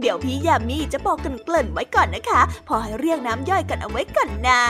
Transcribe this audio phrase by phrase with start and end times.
[0.00, 4.62] เดี๋ยวพี่ยามีจะบอกกันเกริ่นไว้ก่อนนะคะ พอให้เรียงน้ำย่อยกันเอาไว้ก่อนนะ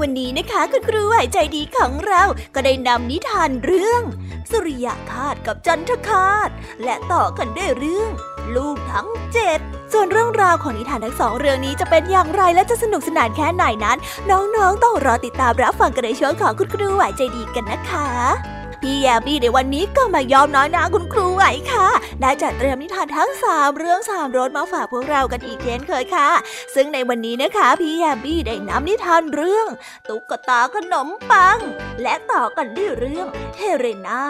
[0.00, 2.22] วันนี้นะคะคุณครูไหวใจดีของเรา
[2.54, 4.02] ก็ได้นำนิทานเรื่อง
[4.50, 6.50] สุริยคาตกับจันทคาต
[6.84, 8.10] และต่อกันด้วยเรื่อง
[8.56, 9.58] ลูกทั้งเจ็ด
[9.92, 13.98] ส่วนเรื่องราวของนิทานทั้งสองเรื่องนี้จะเป็นอย่างไรและจะสนุกสนานแค่ไหนนั้น
[14.30, 21.88] น้องๆต้องรอติดตามรับฟังกันในช่วงของคุณครูไหวใจดีกันนะคะ พี่แยบี้ในวันนี้ก็มายอมน้อยนาคุณครูไหวค่ะ
[22.20, 26.28] ได้จัดเตรียมนิทานทั้งสามเรื่องสามรสมาฝากพวกเรากันอีกเช่นเคยค่ะ
[26.74, 29.66] ซึ่งในวันนี้นะคะ พี่แยบี้ได้นำนิทานเรื่อง
[30.08, 31.58] ตุ๊กตาขนมปัง
[32.02, 33.26] และต่อกันด้วยเรื่อง
[33.58, 34.22] เฮเรนา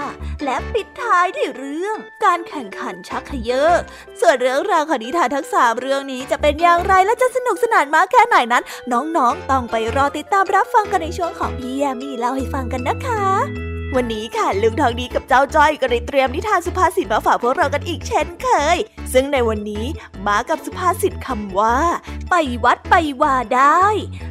[0.45, 3.71] และปิดท้ายด้วยเรื่อง การแข่งขันชักเขยอ
[4.21, 18.77] ส่วนเรื่องราวของนิทานทั้งสามเรื่องนี้จะเป็นอย่างไรและจะสนุกสนานมากแค่ไหนนั้น น้องๆต้องไปรอติดตามรับฟังกันในช่วงของพี่แยมี่เล่าให้ฟังกันนะคะ วันนี้ค่ะลุงทองดีกับเจ้าจ้อยก็ได้เตรียมนิทานสุภาษิตมาฝากพวกเรากันอีกเช่นเคย
[19.13, 19.85] ซึ่งในวันนี้
[20.27, 21.77] มากับสุภาษิตคำว่า
[22.31, 23.85] ไปวัดไปว่าได้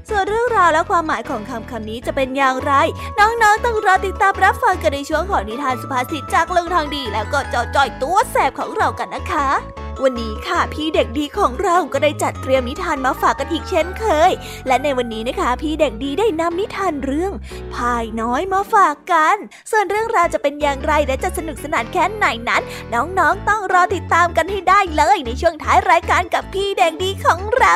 [0.09, 2.73] ส่วนเรื่องราวและความหมายของคำคำนี้จะเป็นอย่างไร
[3.19, 9.49] น้องๆต้องรอติดตามรับฟังกันในช่วงของนิทานสุภาษิตจากลุงทองดี แล้วก็เจ้าจ้อยตัวแสบของเรากันนะคะ
[10.03, 14.31] วันนี้ค่ะพี่เด็กดีของเราก็ได้จัดเตรียมนิทานมาฝากกันอีกเช่นเคย
[14.67, 17.33] และในวันนี้นะคะ พี่เด็กดีได้นำนิทานเรื่อง
[17.73, 19.37] พายน้อยมาฝากกัน
[19.71, 22.63] ส่วนเรื่องราวจะเป็นอย่างไรและจะสนุกสนานแค่ไหนนั้น
[22.93, 27.75] น้องๆต้องรอติดตามกันให้ได้เลยในช่วงท้ายรายการกับพี่เด็กดีของเรา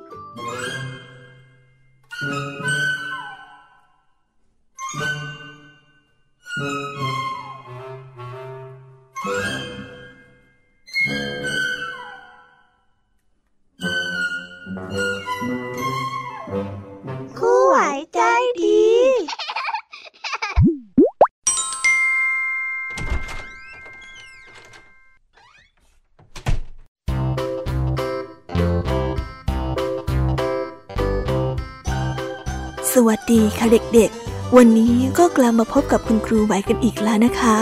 [33.31, 37.57] ดีค่ะเด็กๆ วันนี้ก็กลับมาพบกับคุณครูไหวกันอีกแล้วนะคะ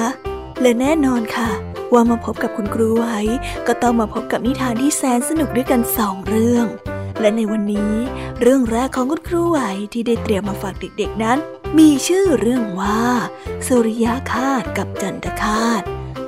[0.61, 1.49] และแน่นอนค่ะ
[1.93, 3.05] ว่ามาพบกับคุณครูไหว
[3.67, 6.65] ก็ต้องมาพบกับนิทานที่แสนสนุกด้วยกันสองเรื่อง
[7.21, 7.93] และในวันนี้
[8.41, 9.59] เรื่องแรกของคุณครูไหว
[9.93, 11.37] ที่ได้เตรียมมาฝากเด็กๆนั้น
[11.77, 13.01] มีชื่อเรื่องว่า
[13.67, 15.81] สุริยคาตกับจันทคาต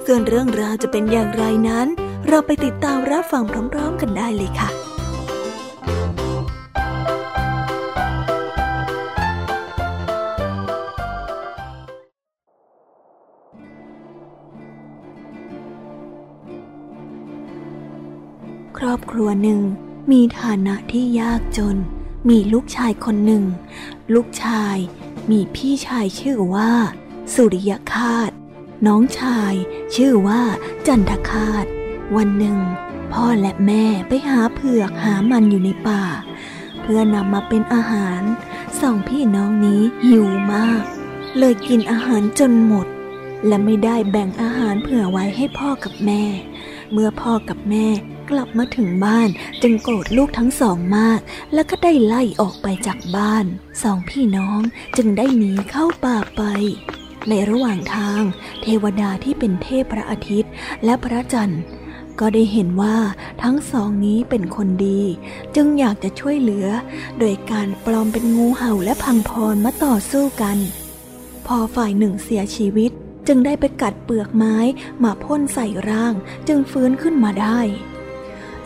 [0.05, 1.87] ส่วนเรื่องราวจะเป็นอย่างไรนั้น
[2.27, 4.69] เราไปติดตามรับฟังพร้อม ๆ กันได้เลยค่ะ
[18.83, 19.61] รอบครัวหนึ่ง
[20.11, 21.78] มีฐานะที่ยากจน
[22.30, 23.44] มีลูกชายคนหนึ่ง
[24.14, 24.78] ลูกชาย
[25.31, 26.71] มีพี่ชายชื่อว่า
[27.33, 28.31] สุริยคาต
[28.88, 29.54] น้องชาย
[29.95, 30.42] ชื่อว่า
[30.88, 31.66] จันทคาต
[32.16, 32.57] วันหนึ่ง
[33.14, 36.04] พ่อและแม่ไปหาเผือกหามันอยู่ในป่า
[36.81, 38.21] เพื่อนำมาเป็นอาหาร
[38.80, 40.83] สองพี่น้องนี้หิวมาก
[41.38, 42.88] เลยกินอาหารจนหมด
[43.47, 46.23] และไม่ได้แบ่งอาหารเผื่อไว้ให้พ่อกับแม่
[46.92, 47.88] เมื่อพ่อกับแม่
[48.31, 49.30] กลับมาถึงบ้าน
[49.61, 51.19] จึงโกรธลูกทั้งสองมาก
[51.54, 53.45] แล้วก็ได้ไล่ออกไปจากบ้าน
[53.83, 54.59] สองพี่น้อง
[54.97, 56.44] จึงได้หนีเข้าป่าไป
[57.30, 58.21] ในระหว่างทาง
[58.61, 60.52] เทวดาที่เป็นเทพพระอาทิตย์
[60.83, 61.61] และพระจันทร์
[62.19, 62.97] ก็ได้เห็นว่า
[63.44, 65.02] ทั้งสองนี้เป็นคนดี
[65.56, 66.68] จึงอยากจะช่วยเหลือ
[67.19, 70.57] โดยการปลอมเป็นงูเห่าและพังพรมาต่อสู้กัน
[71.47, 72.92] พอฝ่ายหนึ่งเสียชีวิต
[73.28, 74.57] จึงได้ไปกัดเปลือกไม้
[75.04, 76.14] มาพ่นใส่ร่าง
[76.47, 77.59] จึงฟื้นขึ้นมาได้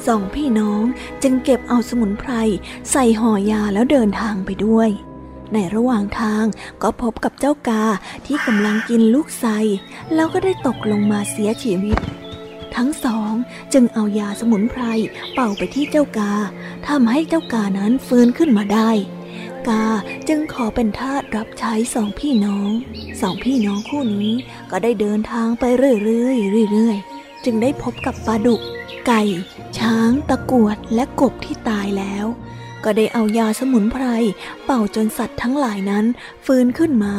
[0.07, 0.83] สองพี่น้อง
[1.23, 2.31] จึงเก็บเอาสมุนไพร
[2.91, 4.89] ใส่ห่อยาแล้วเดินทางไปด้วย
[5.53, 6.45] ในระหว่างทาง
[6.81, 7.83] ก็พบกับเจ้ากา
[8.25, 9.51] ที่กำลังกินลูกไทร
[10.13, 11.97] แล้วก็ได้ตกลงมาเสียชีวิต
[12.75, 13.31] ทั้งสอง
[13.73, 14.83] จึงเอายาสมุนไพร
[15.33, 16.33] เป่าไปที่เจ้ากา
[16.87, 18.89] ทำให้เจ้ากานั้นฟื้นขึ้นมาได้
[19.67, 19.85] กา
[20.27, 22.71] จึงขอเป็นทาสรับใช้สองพี่น้อง
[23.21, 24.31] สองพี่น้องคู่นี้
[24.71, 26.31] ก็ได้เดินทางไปเรื่อ
[26.65, 28.61] ยๆเรื่อยๆ จึงได้พบกับปลาดุก
[29.07, 29.21] ไก่
[29.79, 32.25] ช้างตะกวดและกบที่ตายแล้ว
[32.83, 34.05] ก็ได้เอายาสมุนไพร
[34.65, 36.05] เป่าจนสัตว์ทั้งหลายนั้น
[36.45, 37.15] ฟื้นขึ้นมา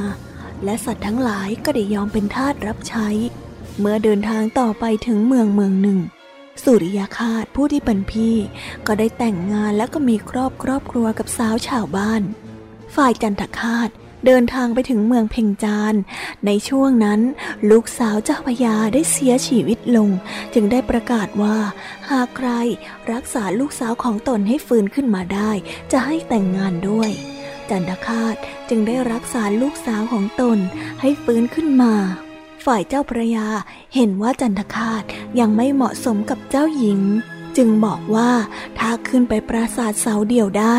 [0.64, 3.08] และสัตว์ทั้งหลายก็ได้ยอมเป็นทาสรับใช้
[3.78, 5.98] เมื่อเดินทางต่อไปถึงเมืองเมืองหนึ่ง
[6.64, 8.34] สุริยาคาตผู้ที่เป็นพี่
[8.86, 12.22] ก็ได้แต่งงานแล้วก็มีครอบครอบครัวกับสาวชาวบ้าน
[12.94, 13.90] ฝ่ายจันทคาต
[14.26, 15.94] เดินทางไปถึงเมืองเพ่งจาน
[16.46, 17.20] ในช่วงนั้น
[17.70, 20.08] ลูกสาวเจ้าพญาได้เสียชีวิตลง
[20.54, 21.56] จึงได้ประกาศว่า
[22.10, 22.48] หากใคร
[23.12, 25.50] รักษาลูกสาวของตนให้ฟื้นขึ้นมาได้
[25.92, 27.10] จะให้แต่งงานด้วย
[27.70, 28.36] จันทคาต
[28.68, 30.58] จึงได้รักษาลูกสาวของตน
[31.00, 31.94] ให้ฟื้นขึ้นมา
[32.64, 33.48] ฝ่ายเจ้าพระยา
[33.94, 35.02] เห็นว่าจันทคาต
[35.40, 37.00] ยังไม่เหมาะสมกับเจ้าหญิง
[37.56, 38.30] จึงบอกว่า
[38.78, 40.76] ถ้าขึ้นไปปราสาทเสาเดี่ยวได้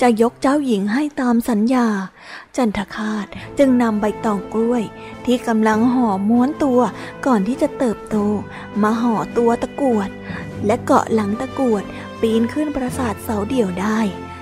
[0.00, 1.86] จะยกเจ้าหญิงให้ตามสัญญา
[2.56, 3.26] จันทคาต
[3.58, 4.82] จึงนำใบตองกล้วย
[5.24, 6.80] ที่กำลังห่อม้วนตัว
[7.26, 8.16] ก่อนที่จะเติบโต
[8.82, 10.08] มาห่อตัวตะกวด
[10.66, 11.82] และเกาะหลังตะกวด
[12.20, 13.98] ปีนขึ้นปราสาทเสาเดี่ยวได้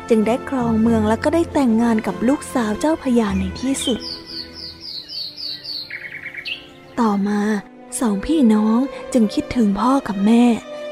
[0.08, 4.00] จึงได้ครองเมืองแล้วก็ได้แต่งงานกับลูกสาวเจ้าพญาในที่สุด
[7.00, 7.40] ต่อมา
[8.00, 8.78] สองพี่น้อง
[9.12, 10.44] จึงคิดถึงพ่อกับแม่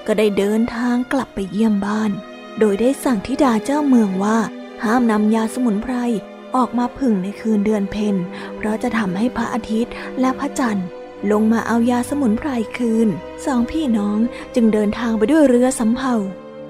[0.06, 2.10] ก็ได้เดินทางกลับไปเยี่ยมบ้าน
[2.58, 4.38] โดยได้สั่งธิดาเจ้าเมืองว่า
[4.84, 5.94] ห้ามนำยาสมุนไพร
[6.56, 8.14] ออกมาผึ่งในคืนเดือนเพ็ญ
[8.56, 10.86] เพราะจะทำให้พระอาทิตย์และพระจันทร์
[11.30, 13.08] ลงมาเอายาสมุนไพรคืน
[13.44, 14.18] สองพี่น้อง
[14.54, 16.14] จึงเดินทางไปด้วยเรือสำเภา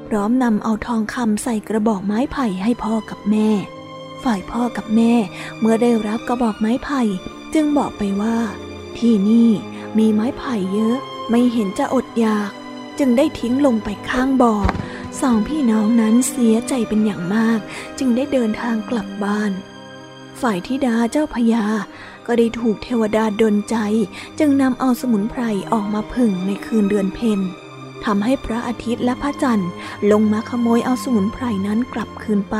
[0.09, 3.49] พร้อมนำเอาทองคำใส่กระบอกไม้ไผ่ให้พ่อกับแม่
[4.25, 5.13] ฝ่ายพ่อกับแม่
[5.61, 7.03] เมื่อได้รับกระบอกไม้ไผ่
[7.55, 8.37] จึงบอกไปว่า
[8.99, 9.51] ที่นี่
[9.99, 10.97] มีไม้ไผ่เยอะ
[11.31, 12.51] ไม่เห็นจะอดอยาก
[12.99, 14.55] จึงได้ทิ้งลงไปข้างบ่อ
[15.21, 17.59] สองพี่น้องนั้นเสียใจเป็นอย่างมาก
[17.99, 19.53] จึงได้เดินทางกลับบ้าน
[20.41, 21.67] ฝ่ายธิดาเจ้าพญา
[22.27, 23.77] ก็ได้ถูกเทวดาดลใจ
[24.39, 27.41] จึงนำเอาสมุนไพรออกมาผึ่งในคืนเดือนเพ็ญ
[28.05, 29.71] ทำให้พระอาทิตย์และพระจันทร์
[30.13, 32.57] ลงมาขโมยเอาสมุนไพรนั้นกลับคืนไป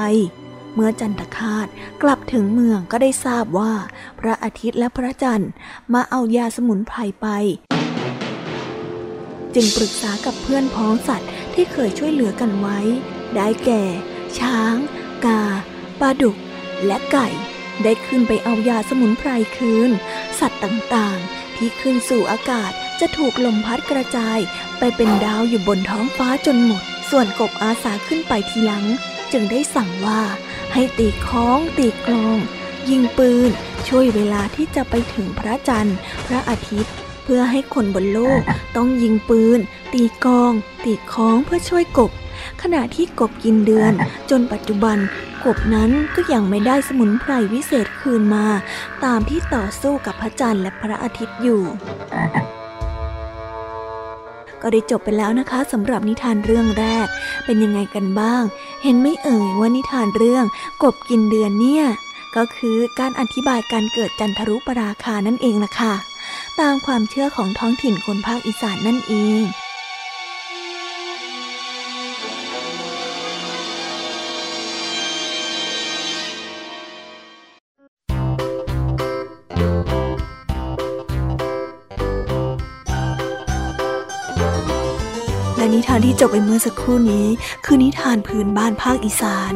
[0.75, 1.67] เมื่อจันทคาต
[2.03, 3.73] กลับถึงเมืองก็ได้ทราบว่า
[4.21, 5.51] พระอาทิตย์และพระจันทร์
[5.95, 7.27] มาเอายาสมุนไพรไป
[9.59, 12.79] จึงปรึกษากับเพื่อนพ้องสัตว์ที่เคยช่วยเหลือกันไว้
[13.37, 13.85] ได้แก่
[14.39, 14.75] ช้าง
[15.25, 15.43] กา
[16.01, 16.37] ปลาดุก
[16.87, 17.29] และไก่
[17.83, 19.91] ได้ขึ้นไปเอายาสมุนไพรคืน
[20.41, 22.71] สัตว์ต่างๆ ที่ขึ้นสู่อากาศ
[23.01, 24.39] จะถูกลมพัดกระจาย
[24.79, 28.85] ไปเป็นดาวอยู่บนท้องฟ้าจนหมด ส่วนกบอาสาขึ้นไปทีหลัง
[29.33, 30.23] จึงได้สั่งว่า
[30.73, 32.39] ให้ตีค้องตีกลอง
[32.91, 33.51] ยิงปืน
[33.89, 35.97] ช่วยเวลาที่จะไปถึงพระจันทร์
[36.27, 36.95] พระอาทิตย์
[37.29, 38.41] เพื่อให้คนบนโลก
[38.77, 39.59] ต้องยิงปืน
[39.93, 40.53] ตีกอง
[40.85, 42.11] ตีค้องเพื่อช่วยกบ
[42.63, 43.93] ขณะที่กบกินเดือน
[44.31, 44.99] จนปัจจุบัน
[45.45, 48.47] กบนั้นก็ยังไม่ได้สมุนไพรวิเศษคืนมา
[49.05, 51.63] ตามที่ต่อสู้กับพระจันทร์และพระอาทิตย์อยู่
[54.63, 57.07] ก็ได้จบไปแล้วนะคะสำหรับนิทานเรื่องแรก
[57.45, 58.43] เป็นยังไงกันบ้าง
[58.83, 60.45] เห็นไม่เอ่ยว่านิทานเรื่อง
[60.83, 61.85] กบกินเดือนเนี่ย
[62.37, 65.95] ก็คือการอธิบายการเกิดจันทรุปราคานั่นเองล่ะค่ะ
[66.61, 87.27] ตามความเชื่อของท้องถิ่นคนภาคอีสานนั่นเองานที่จบไปเมื่อสักครู่นี้
[87.65, 89.53] คือนิทานพื้นบ้านภาคอีสาน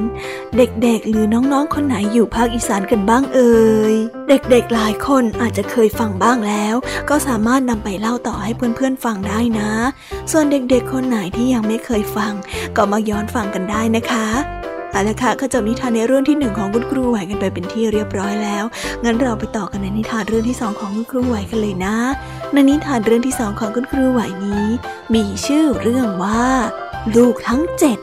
[0.57, 3.55] เด็กๆ หรือน้องๆ คนไหนอยู่ภาคอีสานกันบ้างเอ่
[3.93, 3.95] ย
[4.29, 6.75] เด็กๆ หลายคนอาจจะเคยฟังบ้างแล้ว
[7.09, 9.71] ก็สามารถนำไปเล่าต่อให้เพื่อนๆ ฟังได้นะ
[10.31, 12.33] ส่วนเด็กๆ คนไหนที่ยังไม่เคยฟัง
[12.77, 14.60] ก็มาย้อนฟังกันได้นะคะ
[14.93, 18.65] เอาละค่ะก็จบนิทานในเรื่องที่หนึ่งของคุณครูไหวกันไปเป็นที่เรียบร้อยแล้ว
[19.05, 21.97] งั้นเราไปต่อกันในนิทานเรื่องที่สองของคุณครูไหวกันเลยนะ
[22.53, 24.67] ในนิทานเรื่องที่สองของคุณครูไหวนี้
[25.15, 26.45] มีชื่อเรื่องว่า
[27.17, 27.99] ลูกทั้งเจ็ด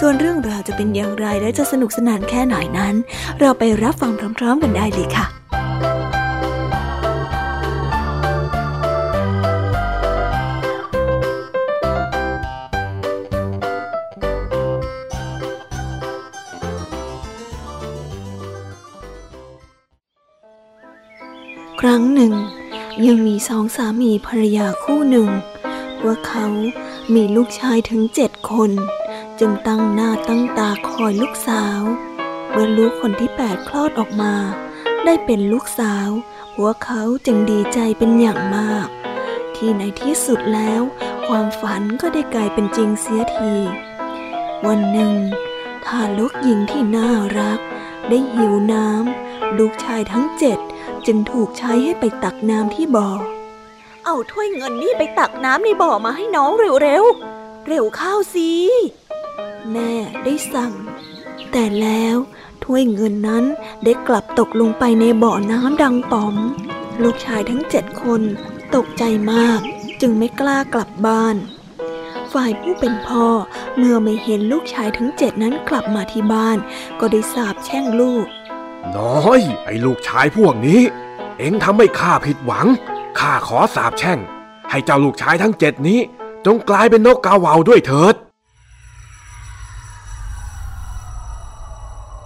[0.00, 2.94] ส่วนเรื่องราวจะเป็นอย่างไรและจะสนุกสนานแค่ไหนนั้น
[3.40, 5.39] เราไปรับฟังพร้อม ๆ กันได้เลยค่ะ
[23.06, 25.28] ยังมีสองสามีภรรยาคู่หนึ่ง
[26.04, 26.46] ว่าเขา
[27.14, 28.70] มีลูกชายถึงเจ็ดคน
[29.38, 31.80] จึงตั้งหน้าตั้งตาคอยลูกสาว
[32.50, 34.34] เมื่อลูกคนที่แปดคลอดออกมา
[35.04, 36.08] ได้เป็นลูกสาว
[36.56, 38.86] พวกเขาจึงดีใจเป็นอย่างมาก
[39.54, 40.82] ที่ในที่สุดแล้ว
[41.26, 43.54] ความฝันก็ได้กลายเป็นจริงเสียที
[44.66, 45.14] วันหนึ่ง
[45.86, 47.60] ทารกหญิงที่น่ารัก
[48.08, 50.58] ได้หิวน้ำลูกชายทั้งเจ็ด
[51.06, 53.08] จึงถูกใช้ให้ไปตักน้ำที่บ่อ
[54.04, 58.50] เอาถ้วยเงินนี่ไปตักน้ำในบ่อมาให้น้องเร็วๆ เร็วข้าวสิ
[59.72, 59.92] แม่
[60.24, 60.72] ได้สั่ง
[61.52, 62.16] แต่แล้ว
[62.64, 63.44] ถ้วยเงินนั้น
[63.84, 66.36] ได้กลับตกลงไปในบ่อน้ำดังป๋อม
[67.02, 68.22] ลูกชายทั้งเจ็ดคน
[68.74, 69.02] ตกใจ
[69.32, 69.60] มาก
[70.00, 71.36] จึงไม่กล้ากลับบ้าน
[72.32, 73.26] ฝ่ายผู้เป็นพ่อ
[73.76, 76.58] เมื่อไม่เห็นลูกชายทั้งเจ็ดนั้นกลับมาที่บ้าน
[77.00, 78.26] ก็ได้สาบแช่งลูก
[78.96, 80.80] น้อย ไอ้ลูกชายพวกนี้
[81.38, 82.66] เอ็งทำให้ข้าผิดหวัง
[83.18, 84.18] ข้าขอสาบแช่ง
[84.70, 86.00] ให้เจ้าลูกชายทั้งเจ็ดนี้
[86.46, 88.14] จงกลายเป็นนกกาเหว่าด้วยเถิด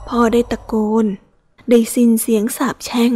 [0.08, 1.06] พอได้ตะโกน
[1.70, 3.12] ได้สิ้นเสียงสาบแช่ง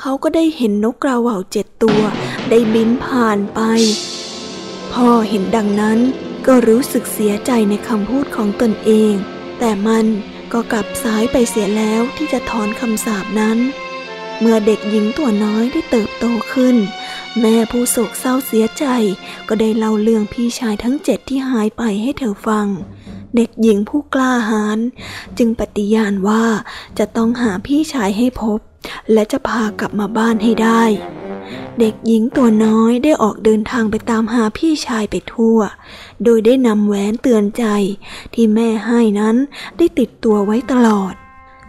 [0.00, 2.00] เขาก็ได้เห็นนกกาเหว่าวเจ็ดตัว
[2.50, 3.60] ได้บินผ่านไป
[4.92, 5.98] พ่อเห็นดังนั้น
[6.46, 9.14] ก็รู้สึกเสียใจในคำพูดของตนเอง
[9.58, 10.06] แต่มัน
[10.56, 13.58] ก็กลับซ้ายไปเสียแล้วที่จะถอนคำสาปนั้น
[14.40, 16.76] เมื่อเด็กหญิงตัวน้อยได้เติบโตขึ้น
[17.40, 18.84] แม่ผู้โศกเศร้าเสียใจ
[19.48, 22.66] ก็ได้เล่าเรื่องพี่ชายทั้งเจ็ดที่หายไปให้เธอฟัง
[23.36, 24.78] เด็กหญิงผู้กล้าหาญ
[25.38, 26.44] จึงปฏิญาณว่า
[26.98, 28.60] จะต้องหาพี่ชายให้พบ
[29.12, 30.82] และจะพากลับมาบ้านให้ได้
[31.80, 35.58] เด็กหญิงตัวน้อยได้ออกเดินทางไปตามหาพี่ชายไปทั่ว
[36.24, 37.64] โดยได้นำแหวนเตือนใจ
[38.34, 39.36] ที่แม่ให้นั้น
[39.76, 41.14] ได้ติดตัวไว้ตลอด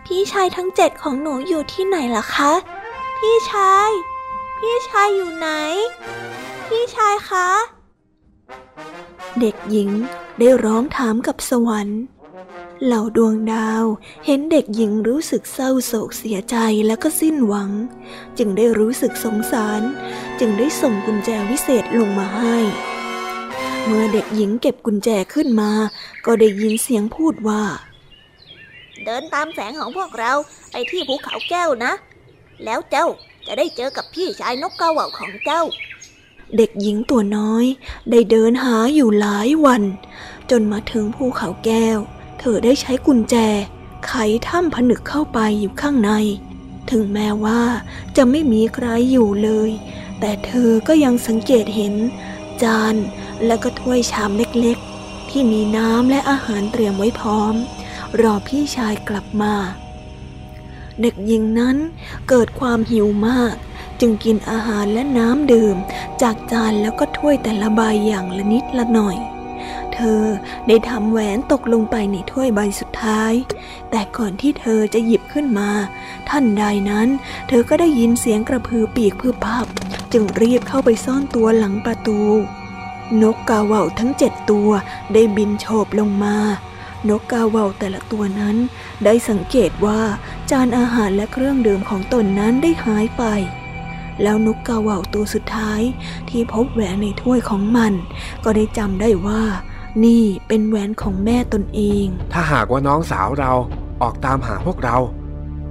[0.05, 2.51] พี่ชายทั้งเจ็ดของหนูอยู่ที่ไหนล่ะคะ
[3.17, 3.89] พี่ชาย
[4.59, 5.47] พี่ชายอยู่ไหน
[6.67, 7.47] พี่ชายคะ
[9.39, 9.89] เด็กหญิง
[10.39, 12.01] ได้ร้องถามกับสวรรค์
[12.85, 13.85] เหล่าดวงดาว
[14.25, 16.55] เห็นเด็กหญิงรู้สึกเศร้าโศกเสียใจ
[16.87, 17.71] แล้วก็สิ้นหวัง
[18.37, 19.81] จึงได้รู้สึกสงสาร
[20.39, 22.57] จึงได้ส่งกุญแจวิเศษลงมาให้
[23.85, 25.71] เมื่อเด็กหญิงเก็บกุญแจขึ้นมา
[26.25, 27.63] ก็ได้ยินเสียงพูดว่า
[29.05, 30.31] เดินตามแสงของพวกเรา
[30.71, 31.93] ไปที่ภูเขาแก้วนะ
[32.65, 33.07] แล้วเจ้า
[33.47, 35.63] จะได้เจอกับพี่ชายนกกระว่าของเจ้า
[36.57, 37.65] เด็กหญิงตัวน้อย
[38.11, 39.83] ได้เดินหาอยู่หลายวัน
[40.49, 41.99] จนมาถึงภูเขาแก้ว
[42.39, 43.35] เธอได้ใช้กุญแจ
[44.07, 44.13] ไข
[44.47, 46.11] ถ้ำผนึกเข้าไปอยู่ข้างใน
[46.91, 47.61] ถึงแม้ว่า
[48.17, 49.69] จะไม่มีใครอยู่เลย
[50.19, 51.95] แต่เธอก็ยังสังเกตเห็น
[52.63, 52.95] จาน
[53.45, 57.53] และก็ถ้วยชามเล็กๆ ที่มีน้ำและอาหารเตรียมไว้พร้อม
[58.21, 59.53] รอพี่ชายกลับมา
[61.01, 61.77] เด็กหญิงนั้น
[62.29, 63.55] เกิดความหิวมาก
[63.99, 65.77] จึงกินอาหารและน้ำดื่ม
[66.21, 69.17] จากจานแล้วก็ถ้วยแต่ละใบอย่างละนิดละหน่อย
[69.97, 70.23] เธอ
[70.67, 73.33] ได้ทำแหวนตกลงไปในถ้วยใบสุดท้าย
[73.91, 75.69] แต่ก่อนที่เธอจะหยิบขึ้นมา
[76.29, 77.07] ท่านใดนั้น
[77.47, 79.67] เธอก็ได้ยินเสียงกระพือปีกพือพับ
[80.13, 82.21] จึงรีบเข้าไปซ่อนตัวหลังประตู
[83.21, 84.69] นกกาเหว่าทั้งเจ็ดตัว
[85.13, 86.37] ได้บินโฉบลงมา
[87.09, 88.55] นกกาเหว่าแต่ละตัวนั้น
[89.05, 90.01] ได้สังเกตว่า
[90.51, 93.23] จานอาหารและเครื่องดื่มของตนนั้นได้หายไป
[94.23, 95.81] แล้วนกกาเหว่าตัวสุดท้าย
[96.29, 97.93] ที่พบแหวนในถ้วยของมัน
[98.43, 99.43] ก็ได้จำได้ว่า
[100.05, 103.51] นี่เป็นแหวนของแม่ตนเอง ถ้าหากว่าน้องสาวเรา
[104.01, 104.97] ออกตามหาพวกเรา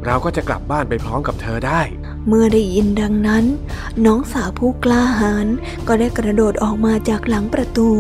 [0.07, 1.81] เราก็จะกลับบ้านไปพร้อมกับเธอได้
[2.29, 3.45] เมื่อได้ยินดังนั้น
[4.07, 5.47] น้องสาวผู้กล้าหาญ
[5.89, 7.91] ก็ได้กระโดดออกมาจากหลังประตู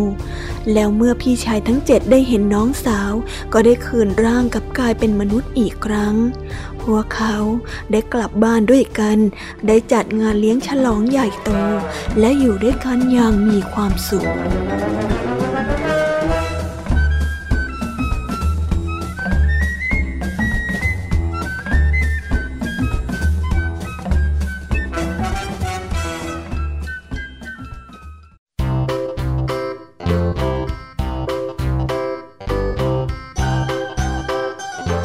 [0.72, 3.12] แล้วเมื่อพี่ชายทั้งเจ็ดได้เห็นน้องสาว
[3.52, 6.14] ก็ได้คืนร่างกับกายเป็นมนุษย์อีกครั้ง
[6.82, 7.36] พวกเขา
[7.90, 9.18] ได้กลับบ้านด้วยกัน
[9.66, 11.50] ได้จัดงานเลี้ยงฉลองใหญ่โต
[12.20, 14.28] และอยู่ด้วยกันอย่างมีความสุข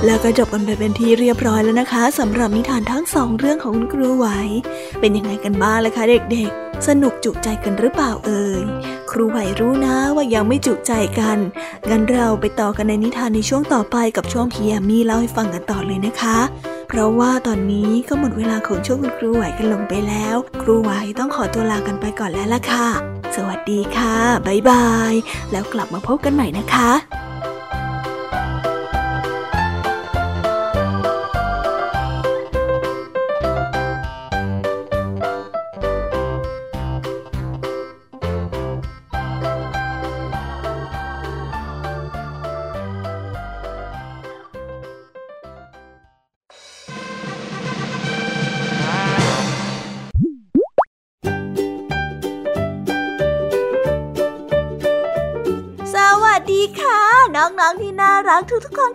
[0.05, 4.27] แล้วก็จบกันไปเป็นที่เรียบร้อยแล้วนะคะสำหรับนิทานทั้งสองเรื่องของคุณครูไหว
[4.99, 8.63] เป็นยังไงกันบ้างล่ะคะเด็กๆ สนุกจุใจกันหรือเปล่าเอ่ย
[9.11, 11.37] ครูไหวรู้นะว่ายังไม่จุใจกัน
[11.89, 16.37] งั้นเราไปต่อกันในนิทานในช่วงต่อไปกับช่วงพียมีเล่าให้ฟังกันต่อเลยนะคะ
[16.87, 22.87] เพราะว่าตอนนี้ก็หมดเวลาของช่วงคุณครูไหวกันลงไปแล้ว ครูไหวต้องขอตัวลากันไปก่อนแล้วล่ะค่ะ
[23.35, 24.15] สวัสดีค่ะ
[24.47, 25.13] บ๊ายบาย
[25.51, 26.91] แล้วกลับมาพบกันใหม่นะคะ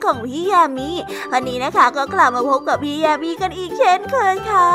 [0.06, 0.90] ของพี่ยามี
[1.32, 4.70] วันนี้นะคะก็กลับมาพบกับพี่ยามีกันอีกเช่นเคยค่ะ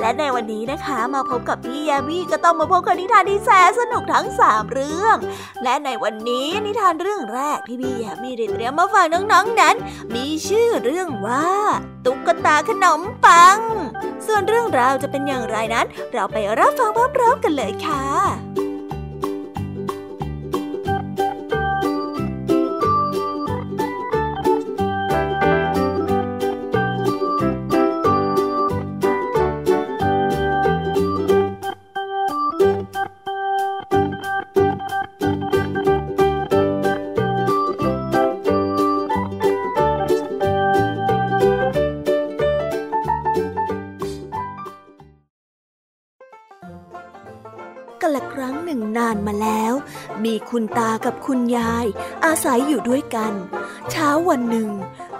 [0.00, 5.16] และในวันนี้นะคะมาพบกับพี่ยามีก็ต้องมาพบกับนิทานที่แสนสนุกทั้งสามเรื่อง
[5.62, 9.76] และในวันนี้นิทานเรื่องแรกที่พี่ยามีได้เตรียมมาฝากน้องๆนนั้น
[10.14, 11.48] มีชื่อเรื่องว่า
[12.04, 13.58] ตุ๊กตาขนมปัง
[14.26, 18.71] ส่วนเรื่องราวจะเป็นอย่างไรนั้น เราไปรับฟังพร้อมๆกันเลยค่ะ
[48.96, 49.72] นานมาแล้ว
[50.24, 51.86] มีคุณตากับคุณยาย
[52.24, 53.32] อาศัยอยู่ด้วยกัน
[53.90, 54.70] เช้าวันหนึ่ง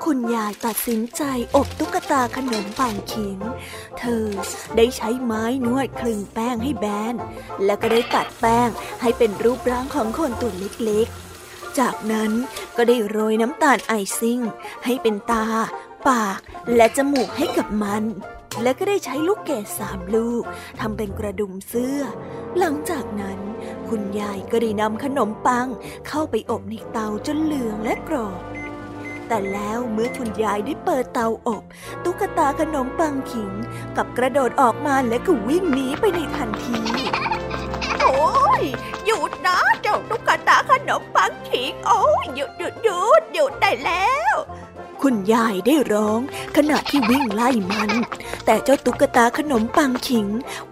[0.04, 1.22] คุณยายตัดสินใจ
[1.56, 3.38] อบตุ๊กตาขนมปังขิง
[3.98, 4.24] เธอ
[4.76, 7.14] ได้ใช้ไม้นวดคลึงแป้งให้แบน
[7.64, 8.68] แล้วก็ได้ตัดแป้ง
[9.02, 10.52] ให้เป็นรูปร่างของคนตัว
[10.84, 12.30] เล็กๆ จากนั้น
[12.76, 14.40] ก็ได้โรยน้ำตาลไอซิ่ง
[14.84, 15.46] ให้เป็นตา
[16.08, 16.38] ปาก
[16.76, 18.04] และจมูกให้กับมัน
[18.62, 20.44] และก็ได้ใช้ลูกเกดสามลูก
[20.80, 22.00] ทำเป็นกระดุมเสื้อ
[22.58, 23.38] หลังจากนั้น
[23.88, 25.68] คุณยายก็ได้นำขนมปัง
[26.08, 28.40] เข้าไปอบในเตาจนเหลืองและกรอบ
[29.28, 31.62] แต่แล้วเมื่อคุณยายได้เปิดเตาอบ
[32.04, 33.52] ตุ๊กตาขนมปังขิง
[33.96, 36.78] กับกระโดดออกมาและก็วิ่งหนีไปในทันที
[38.00, 38.62] โอ้ย
[39.06, 44.34] หยุดนะเจ้าตุ๊กตาขนมปังขิง โอ้ยหยุดหยุดหยุดหยุดได้แล้ว
[45.02, 46.20] คุณยายได้ร้อง
[46.56, 47.90] ขณะที่วิ่งไล่มัน
[48.44, 50.26] แต่เจ้าตุ๊กตาขนมปังขิง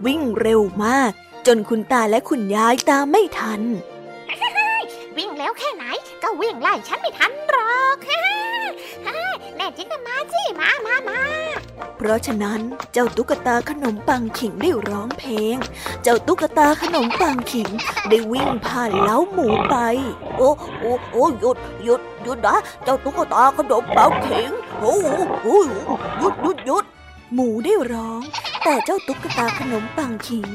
[0.05, 1.11] วิ่งเร็วมาก
[1.47, 3.61] จนคุณตาและคุณยายตามไม่ทัน
[5.17, 5.83] วิ่งแล้วแค่ไหน
[6.23, 7.97] ก็วิ่งไล่ฉันไม่ทันหรอก
[9.61, 11.21] แน่จริงก็มาสิมามามา
[11.97, 12.59] เพราะฉะนั้น
[12.93, 15.57] เจ้าตุ๊กตาขนมปังขิงได้ร้องเพลง
[16.03, 17.69] เจ้าตุ๊กตาขนมปังขิง
[18.09, 19.75] ได้วิ่งผ่านเล้าหมูไป
[20.37, 24.95] โอ้โอ้โอ้หยุดหยุดหยุดนะเจ้าตุ๊กตาขนมปังขิงโอ้
[25.43, 25.59] โอ้
[26.19, 26.85] หยุดหยุดหยุด
[27.33, 28.21] หมูได้ร้อง
[28.63, 30.47] แต่เจ้าตุ๊กตาขนมปังขิง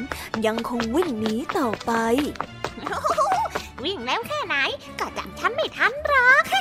[0.47, 1.93] ยังคงวิ่งหนีต่อไป
[3.85, 4.57] วิ่งแล้วแค่ไหน
[5.01, 6.56] ก็จับฉันไม่ทันหรอก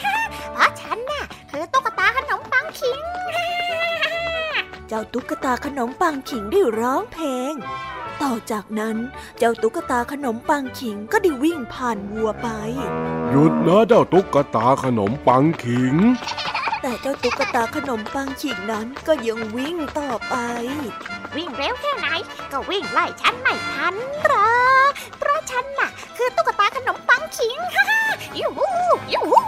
[4.98, 7.54] จ้าตุ๊กตาขนมปังขิงได้ร้องเพลง
[8.22, 8.98] ต่อจากนั้น
[9.38, 12.48] เจ้าตุ๊กตาขนมปังขิงก็ได้วิ่งผ่านวัวไป
[13.30, 15.96] หยุดนะเจ้าตุ๊กตาขนมปังขิง
[16.82, 20.36] แต่เจ้าตุ๊กตาขนมปังขิงนั้นก็ยังวิ่งต่อไป
[21.36, 22.08] วิ่งเร็วแค่ไหน
[22.52, 24.56] ก็วิ่งไล่ฉันไม่ทันหรอ
[24.90, 27.58] กเพราะฉันน่ะ คือตุ๊กตาขนมปังขิง
[28.40, 28.70] ยูฮู
[29.14, 29.42] ยูฮู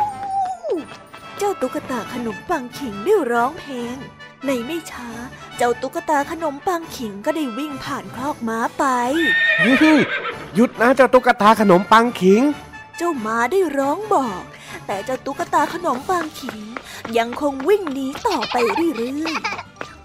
[1.38, 3.98] เจ้าตุ๊กตาขนมปังขิงได้ร้องเพลง
[4.45, 5.08] ในไม่ช้า
[5.58, 8.86] เจ้าตุ๊กตาขนมปังขิงก็ได้วิ่งผ่านคอกม้าไป
[10.56, 12.41] หยุดนะเจ้าตุ๊กตาขนมปังขิง
[12.97, 14.41] เจ้าม้าได้ร้องบอก
[14.86, 16.60] แต่เจ้าตุ๊กตาขนมปังขิง
[17.17, 18.93] ยังคงวิ่งหนีต่อไปเรื่อย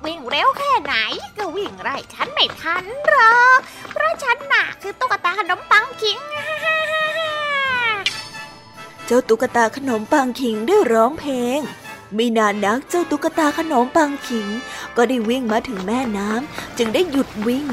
[0.05, 0.95] วิ่งเร็วแค่ไหน
[1.39, 3.59] ก็วิ่งไล่ฉันไม่ทันหรอก
[3.93, 6.27] เพราะฉันน่ะคือตุ๊กตาขนมปังขิงๆ
[9.07, 11.61] เจ้าตุ๊กตาขนมปังขิงได้ร้องเพลง
[12.15, 14.49] ไม่นานนักเจ้าตุ๊กตาขนมปังขิง
[14.97, 17.67] ก็ได้วิ่งมาถึงแม่น้ำจึงได้หยุดวิ่ง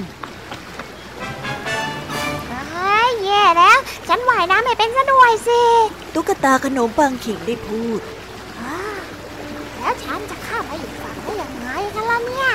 [2.70, 5.62] เฮ้ยแย่แล้ว ฉันว่ายน้ำไม่เป็นซะด้วยสิ
[6.14, 8.00] ตุ๊กตาขนมปังขิงได้พูด
[8.60, 9.00] อ้าว
[9.78, 12.50] แล้วฉันจะข้ามไปอีกฝั่งได้ยังไงกันล่ะเนี่ย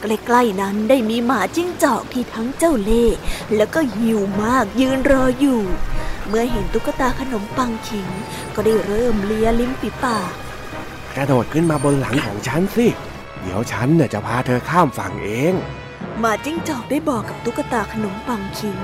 [0.00, 3.16] ใกล้ๆนั้นได้มีหมาจิ้งจอกที่ทั้งเจ้าเล่ห์
[3.56, 5.62] แล้วก็หิวมากยืนรออยู่
[6.28, 8.08] เมื่อเห็นตุ๊กตาขนมปังขิง
[8.54, 10.32] ก็ได้เริ่มเลียลิ้มปีปาก
[11.16, 12.86] กระโดดขึ้นมาบนหลังของฉันสิ
[13.40, 15.54] เดี๋ยวฉันน่ะจะพาเธอข้ามฝั่งเอง
[16.20, 18.80] หมาจิ้งจอกได้บอกกับตุ๊กตาขนมปังขิง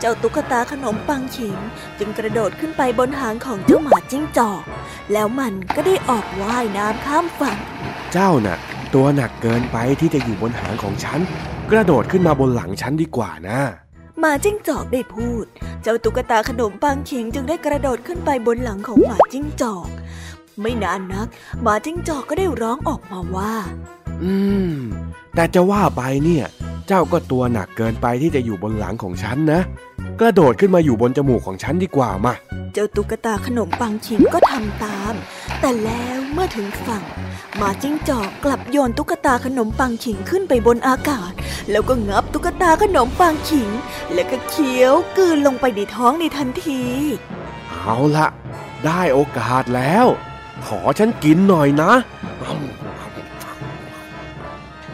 [0.00, 1.56] เจ้าตุ๊กตาขนมปังขิง
[1.98, 4.62] จึงกระโดดขึ้นไปบนหางของเจ้าหมาจิ้งจอก
[5.12, 7.58] แล้วมันก็ได้ออกว่ายน้ำข้ามฝั่ง
[8.12, 8.58] เจ้าน่ะ
[8.94, 11.20] ตัวหนักเกินไปที่จะอยู่บนหางของฉัน
[11.70, 13.60] กระโดดขึ้นมาบนหลังฉันดีกว่านะ
[14.20, 15.44] หมาจิ้งจอกได้พูด
[15.82, 19.86] เจ้าตุ๊กตาขนมปังขิงจึงได้กระโดดขึ้นไปบนหลังของหมาจิ้งจอก
[20.60, 21.26] ไม่นานนัก
[21.62, 23.54] หมาจิ้งจอกก็ได้ร้องออกมาว่า
[24.22, 24.34] อื
[24.70, 24.74] ม
[25.34, 26.44] แต่จะว่าไปเนี่ย
[26.86, 29.60] เจ้าก็ตัวหนักเกินไปที่จะอยู่บนหลังของฉันนะ
[30.20, 32.34] กระโดดขึ้นมาอยู่บนจมูกของฉันดีกว่ามา
[32.72, 35.14] เจ้าตุ๊กตาขนมปังขิงก็ทำตาม
[35.60, 37.04] แต่แล้วเมื่อถึงฝั่ง
[37.56, 41.32] หมาจิ้งจอกกลับโยนตุ๊กตาขนมปังขิงขึ้นไปบนอากาศ
[41.70, 43.68] แล้วก็งับตุ๊กตาขนมปังขิง
[44.12, 46.82] แล้วก็เคี้ยวกลืนลงไปในท้องในทันที
[47.70, 48.26] เอาละ
[48.84, 50.06] ได้โอกาสแล้ว
[50.66, 51.92] ขอฉันกินหน่อยนะ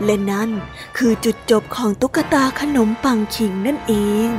[0.04, 0.50] และนั่น
[0.98, 3.94] คือจุดจบของตุ๊กตาขนมปังขิงนั่นเอ
[4.28, 4.30] ง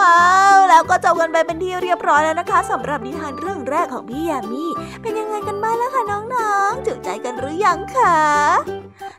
[0.00, 0.20] ว้า
[0.54, 4.64] วแล้วก็จบกันไปเป็นที่เรียบร้อยแล้วนะคะสำหรับนิทานเรื่องแรกของพี่ยามี
[5.02, 8.16] เป็นยังไงกันบ้างล่ะคะน้องๆ จุใจกันหรือยังคะ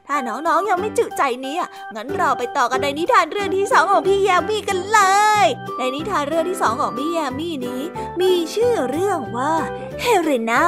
[0.07, 1.63] ถ้าน้องๆ ยังไม่จุใจเนี่ย
[1.95, 4.99] งั้นเราไปต่อกันในนิทานเรื่องที่สองของพี่ยามีกันเล
[5.43, 5.45] ย
[5.77, 7.81] ในนิทานเรื่องที่สองของพี่ยามีนี้
[8.21, 9.53] มีชื่อเรื่องว่า
[10.01, 10.63] เฮเรนา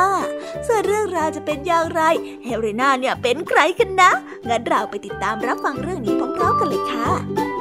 [0.67, 2.01] ส่วนเรื่องราวจะเป็นอย่างไร
[2.45, 4.11] เฮเรนาเนี่ยเป็นใครกันนะ
[4.49, 7.54] งั้นเราไปติดตามรับฟังเรื่องนี้พร้อมๆกันเลยค่ะ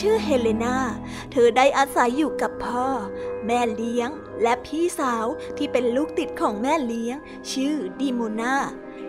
[0.00, 0.76] ชื่อเฮเลนา
[1.32, 2.88] เธอได้อาศัยอยู่กับพ่อ
[3.46, 4.10] แม่เลี้ยง
[4.42, 5.26] และพี่สาว
[5.56, 7.16] ที่เป็นลูกติดของแม่เลี้ยง
[7.50, 8.54] ชื่อดิโมนา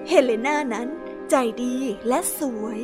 [0.07, 0.87] เฮเลนานั้น
[1.29, 1.75] ใจดี
[2.07, 2.79] และสวย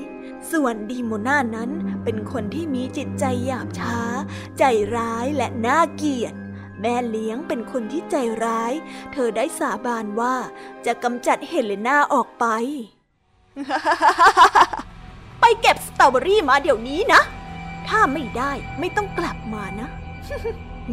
[0.52, 1.72] ส่วนดีโมนานั้น
[2.04, 4.00] เป็นคนที่มีจิตใจหยาบช้า
[4.60, 4.64] ใจ
[4.96, 6.34] ร้ายและน่าเกลียด
[6.82, 8.74] แม่เลี้ยงเป็นคนที่ใจร้าย
[9.14, 10.36] เธอได้สาบานว่า
[10.86, 12.46] จะกำจัดเฮเลนาออกไป
[15.40, 17.22] ไปเก็บสตรอเบอรี่มาเดี๋ยวนี้นะ
[17.88, 19.90] ถ้าไม่ได้ไม่ต้องกลับมานะ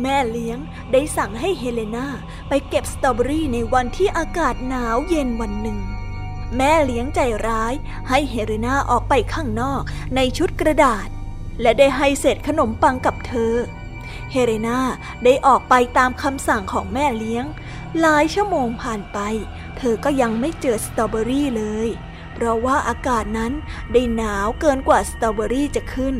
[0.02, 0.58] แม่เลี้ยง
[0.92, 2.06] ได้สั่งให้เฮเลนา
[2.48, 5.78] ไปเก็บสตรอเบอรี่ในวันที่อากาศหนาวเย็นวันหนึ่ง
[6.56, 7.74] แม่เลี้ยงใจร้าย
[8.08, 9.82] ให้เฮเลนาออกไปข้างนอก
[10.16, 11.08] ในชุดกระดาษ
[11.60, 13.54] และได้ให้เศษขนมปังกับเธอ
[14.32, 14.78] เฮเลนา
[15.24, 17.44] ได้ออกไปตามคำสั่งของแม่เลี้ยง
[18.00, 19.18] หลายชั่วโมงผ่านไป
[19.76, 21.88] เธอก็ยังไม่เจอสตรอเบอรี่เลย
[22.34, 23.52] เพราะว่าอากาศนั้น
[23.92, 26.16] ได้หนาวเกินกว่าสตรอเบอรี่จะขึ้น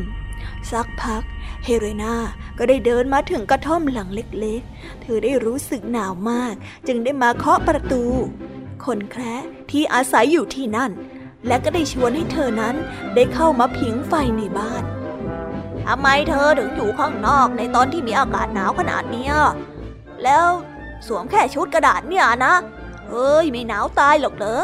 [0.71, 1.23] สักพัก
[1.65, 2.15] เฮเรนา
[2.57, 6.53] ก็ได้เดินมาถึงกระท่อมหลังเล็กๆ เธอได้รู้สึกหนาวมาก
[6.87, 8.03] จึงได้มาเคาะประตู
[8.85, 10.91] คนแคระที่อาศัยอยู่ที่นั่น
[11.47, 12.75] และก็ได้ชวนให้เธอนั้น
[13.15, 14.83] ได้เข้ามาผิงไฟในบ้าน
[15.85, 19.29] ทำไมเธอถึงอยู่ข้างนอกในตอนที่มีอากาศหนาวขนาดนี้
[20.23, 20.47] แล้ว
[21.07, 22.53] สวมแค่ชุดกระดาษเนี่ยนะ
[23.09, 24.63] เฮ้ยไม่หนาวตายหรอกเหรอ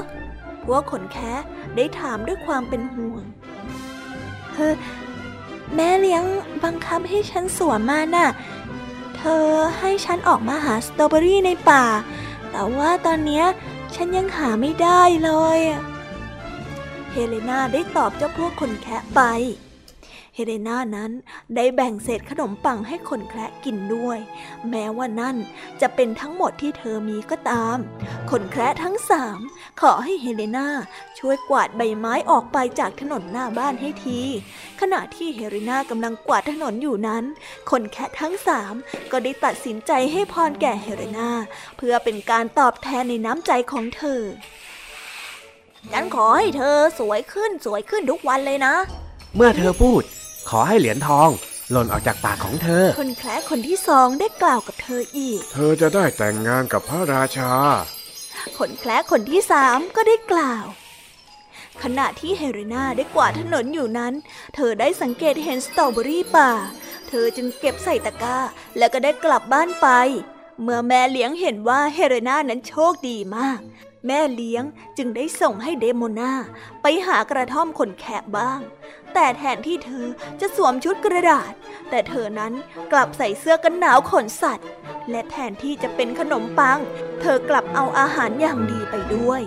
[0.66, 1.42] พวกคนแคะ
[1.76, 3.24] ได้ถามด้วยความเป็นห่วง
[4.54, 4.74] เธอ
[5.76, 6.24] แม่เลี้ยง
[6.64, 8.30] บังคับให้ฉันสวมมาน่ะ
[9.18, 9.48] เธอ
[9.80, 11.86] ให้ฉันออกมาหาสตรอเบอรี่ในป่า
[12.52, 13.46] แต่ว่าตอนเนี้ย
[13.96, 15.60] ฉันยังหาไม่ได้เลย
[17.12, 19.22] เฮเลนาได้ตอบเจ้าพวกคนแคะไป
[20.36, 21.12] เฮเลนานั้น
[21.56, 24.20] ได้แบ่งเศษขนมปังให้คนแคระกินด้วย
[24.70, 25.38] แม้ว่านั่น
[25.82, 27.78] จะเป็นทั้งหมดที่เธอมีก็ตาม
[28.30, 29.40] คนแคระทั้งสาม
[29.82, 30.68] ขอให้เฮเลนา
[31.20, 34.20] ช่วยกวาดใบไม้ออกไปจากถนนหน้าบ้านให้ที
[34.82, 37.24] ขณะที่เฮเลนากำลังกวาดถนนอยู่นั้น
[37.70, 38.74] คนแคระทั้งสาม
[39.12, 41.30] ก็ได้ตัดสินใจให้พรแก่เฮเลนา
[41.78, 44.22] เพื่อเป็นการตอบแทนในน้ำใจของเธอ
[45.92, 48.76] ฉันขอให้เธอสวยขึ้นสวยขึ้นทุกวันเลยนะ
[49.36, 50.04] เมื่อเธอพูด
[50.50, 51.30] ขอให้เหรียญทอง
[51.72, 57.54] หล่นออกจากปากของเธอ คนแคระคนที่สองได้กล่าวกับเธออีก เธอจะได้แต่งงานกับพระราชา
[58.58, 60.66] คนแคระคนที่สามก็ได้กล่าว
[61.84, 64.14] ขณะที่เฮเรนาได้กวาดถนนอยู่นั้น
[64.56, 66.52] เธอได้สังเกตเห็นสตรอเบอรี่ป่า
[67.10, 68.38] เธอจึงเก็บใส่ตะกร้า
[68.78, 69.88] แล้วก็ได้กลับบ้านไป
[70.62, 73.60] เมื่อแม่เลี้ยงเห็นว่าเฮเรนานั้นโชคดีมาก
[74.08, 74.64] แม่เลี้ยง
[74.98, 76.32] จึงได้ส่งให้เดโมนา
[76.82, 78.60] ไปหากระท่อมคนแคระบ้าง
[79.16, 80.06] แต่แทนที่เธอ
[80.42, 81.52] จะสวมชุดกระดาษ
[81.90, 82.54] แต่เธอนั้น
[82.92, 84.68] กลับใส่เสื้อกันหนาวขนสัตว์
[85.12, 86.80] และแทนที่จะเป็นขนมปัง
[87.22, 89.42] เธอกลับเอาอาหารอย่างดีไปด้วย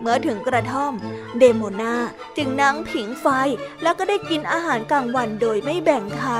[0.00, 0.92] เมื่อถึงกระท่อม
[1.38, 1.94] เดโมนา
[2.36, 3.26] จึงนั่งผิงไฟ
[3.82, 6.30] แล้วก็ได้กินอาหารกลางวันโดยไม่แบ่งใคร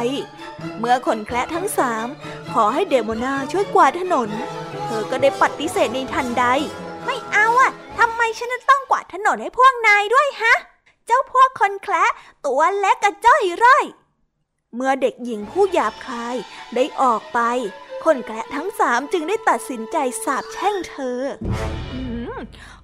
[0.78, 2.06] เมื่อคนแคระทั้งสาม
[2.52, 4.28] ขอให้เดโมนาช่วยกวาดถนน
[4.84, 6.44] เธอก็ได้ปฏิเสธในทันใด
[7.04, 10.54] ไม่เอาอะทำไมฉันจะต้องกวาดถนนให้พวกนายด้วยฮะ
[11.12, 12.04] จ้าพวกคนแคระ
[12.46, 13.84] ตัวเล็กกระจ้อยร่อย
[14.74, 16.36] เมื่อเด็กหญิงผู้หยาบคาย
[16.74, 17.40] ได้ออกไป
[18.04, 21.20] คนแคระทั้งสามจึงได้ตัดสินใจสาบแช่งเธอ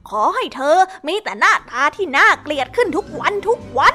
[0.09, 3.95] ขอให้เธอมีแต่หน้าตาที่น่าเกลียดขึ้นทุกวันทุกวัน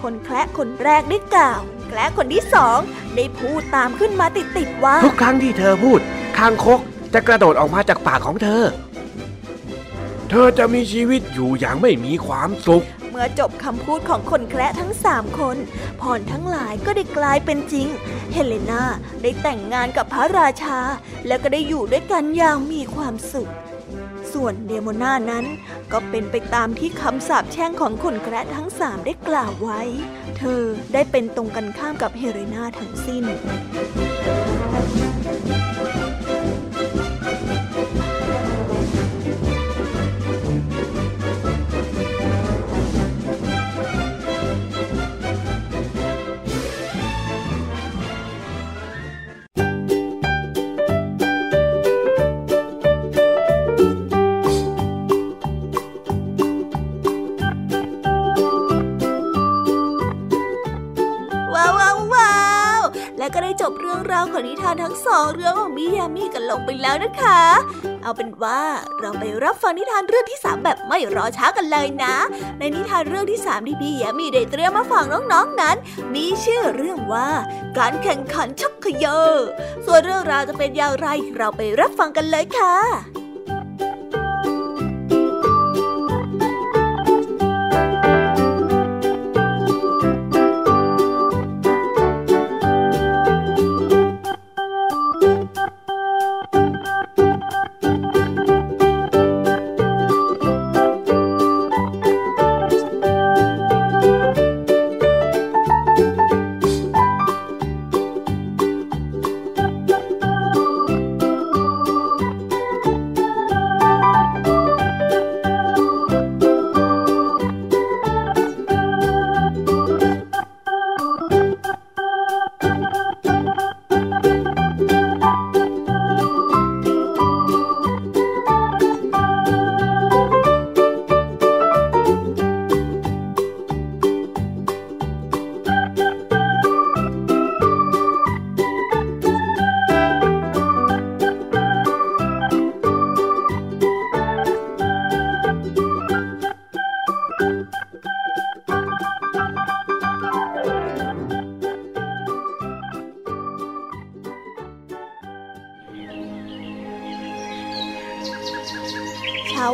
[0.00, 2.78] คนแคระคนแรกได้กล่าว แคระคนที่สอง
[3.16, 6.00] ได้พูดตามขึ้นมาติดๆว่า ทุกครั้งที่เธอพูด
[6.38, 6.80] คางคก
[7.14, 8.64] จะกระโดดออกมาจากปากของเธอ
[10.30, 12.84] เธอจะมีชีวิตอยู่อย่างไม่มีความสุข
[13.18, 15.56] มื่อจบคำพูดของคนแคระทั้งสามคน
[16.00, 17.86] พรทั้งหลายก็ได้กลายเป็นจริง
[18.32, 18.82] เฮเลนา
[19.22, 20.78] ได้แต่งงานกับพระราชา
[21.26, 23.50] และก็ได้อยู่ด้วยกันอย่างมีความสุข
[24.32, 25.44] ส่วนเดโมนานั้น
[25.92, 29.80] ก็เป็นไปตามที่คำสาปแช่งของคนแคระทั้งสามได้กล่าวไว้
[30.38, 33.24] เธอได้เป็นตรงกันข้ามกับเฮเรนาทั้งสิ้น
[66.14, 67.40] มิยามีกันลงไปแล้วนะคะ
[68.02, 68.60] เอาเป็นว่า
[69.00, 72.14] เราไปรับฟังนิทานเรื่องที่สามแบบไม่รอช้ากันเลยนะ
[72.58, 75.76] ในนิทานเรื่องที่สามที่พี่แยามีได้เตรียมมาฝากน้องๆนนั้น
[76.14, 77.28] มีชื่อเรื่องว่า
[77.78, 79.18] การแข่งขันชักเขยอ
[79.86, 83.25] ส่วนเรื่องราวจะเป็นอย่างไรเราไปรับฟังกันเลยค่ะ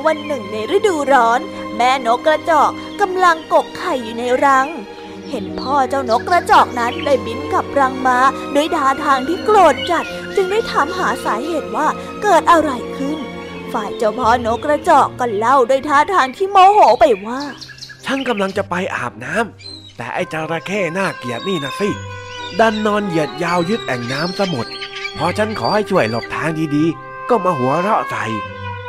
[0.07, 1.41] วันหนึ่งในฤดูร้อน
[1.77, 4.69] แม่นกกระจอกกำลังกกไข่อยู่ในรัง
[5.31, 8.19] เห็นพ่อเจ้านกกระจอกนั้นได้บินกลับรังมา
[8.55, 10.05] ด้วยท่าทางที่โกรธจัด
[10.37, 11.87] จึงได้ถามหาสาเหตุว่า
[12.23, 13.19] เกิดอะไรขึ้น
[13.73, 17.41] ฝ่ายเจ้าพ่อนกกระจอกก็เล่าด้วยท่าทางที่โมโหไปว่า
[18.05, 21.89] ฉันกำลังจะไปอาบน้ำแต่ไอ้จระเข้น่าเกียดนี่นะสิ
[22.59, 24.67] ดันนอนเหยียดยาวยึดแอ่งน้ำซะหมด
[25.19, 28.25] พอฉันขอให้ช่วยหลบทางดีๆ ก็มาหัวเราะใส่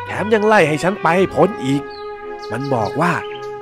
[0.06, 1.82] แถมยังไล่ให้ฉันไปให้พ้นอีก
[2.52, 3.14] มันบอกว่า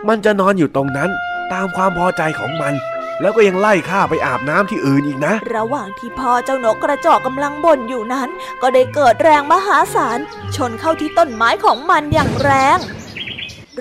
[0.08, 1.10] มันจะนอนอยู่ตรงนั้น
[1.54, 2.74] ตามความพอใจของมัน
[3.22, 8.30] แล้วก็ยังไล่ข้าไปอาบน้ำที่อื่นอีกนะ ระหว่างที่พ่อเจ้านกกระจอกกำลังบ่นอยู่นั้น
[8.62, 10.20] ก็ได้เกิดแรงมหาศาล
[10.56, 12.78] ชนเข้าที่ต้นไม้ของมันอย่างแรง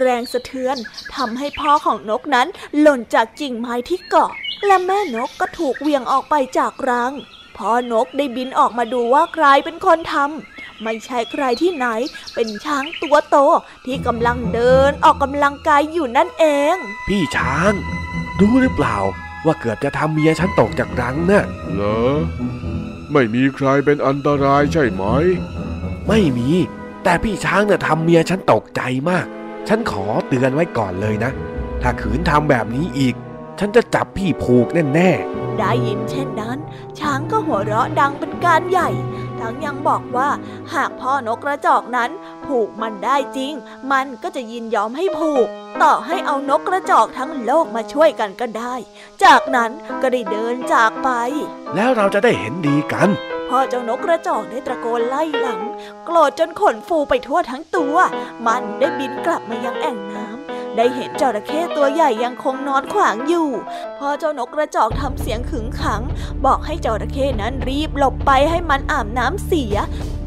[0.00, 0.76] แรงสะเทือน
[1.14, 2.48] ทำให้พ่อของนกนั้น
[2.80, 4.30] หล่นจากกิ่งไม้ที่เกาะ
[4.66, 7.12] และแม่นกก็ถูกเวียงออกไปจากรัง
[7.56, 11.86] พ่อนกได้บินออกมาดูว่าใครเป็นคนทำ ไม่ใช่ใครที่ไหน
[12.34, 13.36] เป็นช้างตัวโต
[13.86, 16.74] ที่กำลังเดินออกกำลังกายอยู่นั่นเอง
[17.08, 17.72] พี่ช้าง
[18.40, 18.96] รู้หรือเปล่า
[19.46, 22.10] ว่าเกือบจะทำเมียฉันตกจากรังนะ่ะเหรอ
[23.12, 25.04] ไม่มีใครเป็นอันตรายใช่ไหม
[26.08, 26.50] ไม่มี
[27.04, 29.26] แต่พี่ช้างน่ะทำเมียฉันตกใจมาก
[29.68, 31.30] ฉันขอเตือนไว้ก่อนเลยนะ
[31.82, 33.14] ถ้าขืนทำแบบนี้อีก
[33.58, 35.10] ฉันจะจับพี่ผูกแน่
[35.58, 36.58] ได้ยินเช่นนั้น
[36.98, 38.88] ช้างก็หัวเราะดังเป็นการใหญ่
[39.42, 40.28] ทั้งยังบอกว่า
[40.74, 42.10] หากพ่อนกกระจอกนั้น
[42.46, 43.52] ผูกมันได้จริง
[43.92, 45.48] มันก็จะยินยอมให้ผูก
[45.82, 48.74] ต่อให้เอานกกระจอกทั้งโลกมาช่วยกันก็ได้
[49.24, 49.70] จากนั้น
[50.02, 51.08] ก็ได้เดินจากไป
[51.74, 53.08] แล้วเราจะได้เห็นดีกัน
[53.48, 55.60] พ่อเจ้านกกระจอกได้ตะโกนไล่หลัง
[56.04, 57.96] โกรธจนขนฟูไปทั่วทั้งตัว
[58.46, 60.19] มันได้บินกลับมายังแอ่งน้ำ
[60.76, 63.48] ได้เห็นจระเข้ตัวใหญ่ยังคงนอนขวางอยู่
[63.98, 66.02] พ่อเจ้านกกระจอกทำเสียงขึงขัง
[66.44, 69.76] บอกให้จระเข้นั้นรีบหลบไปให้มันอาบน้ำเสีย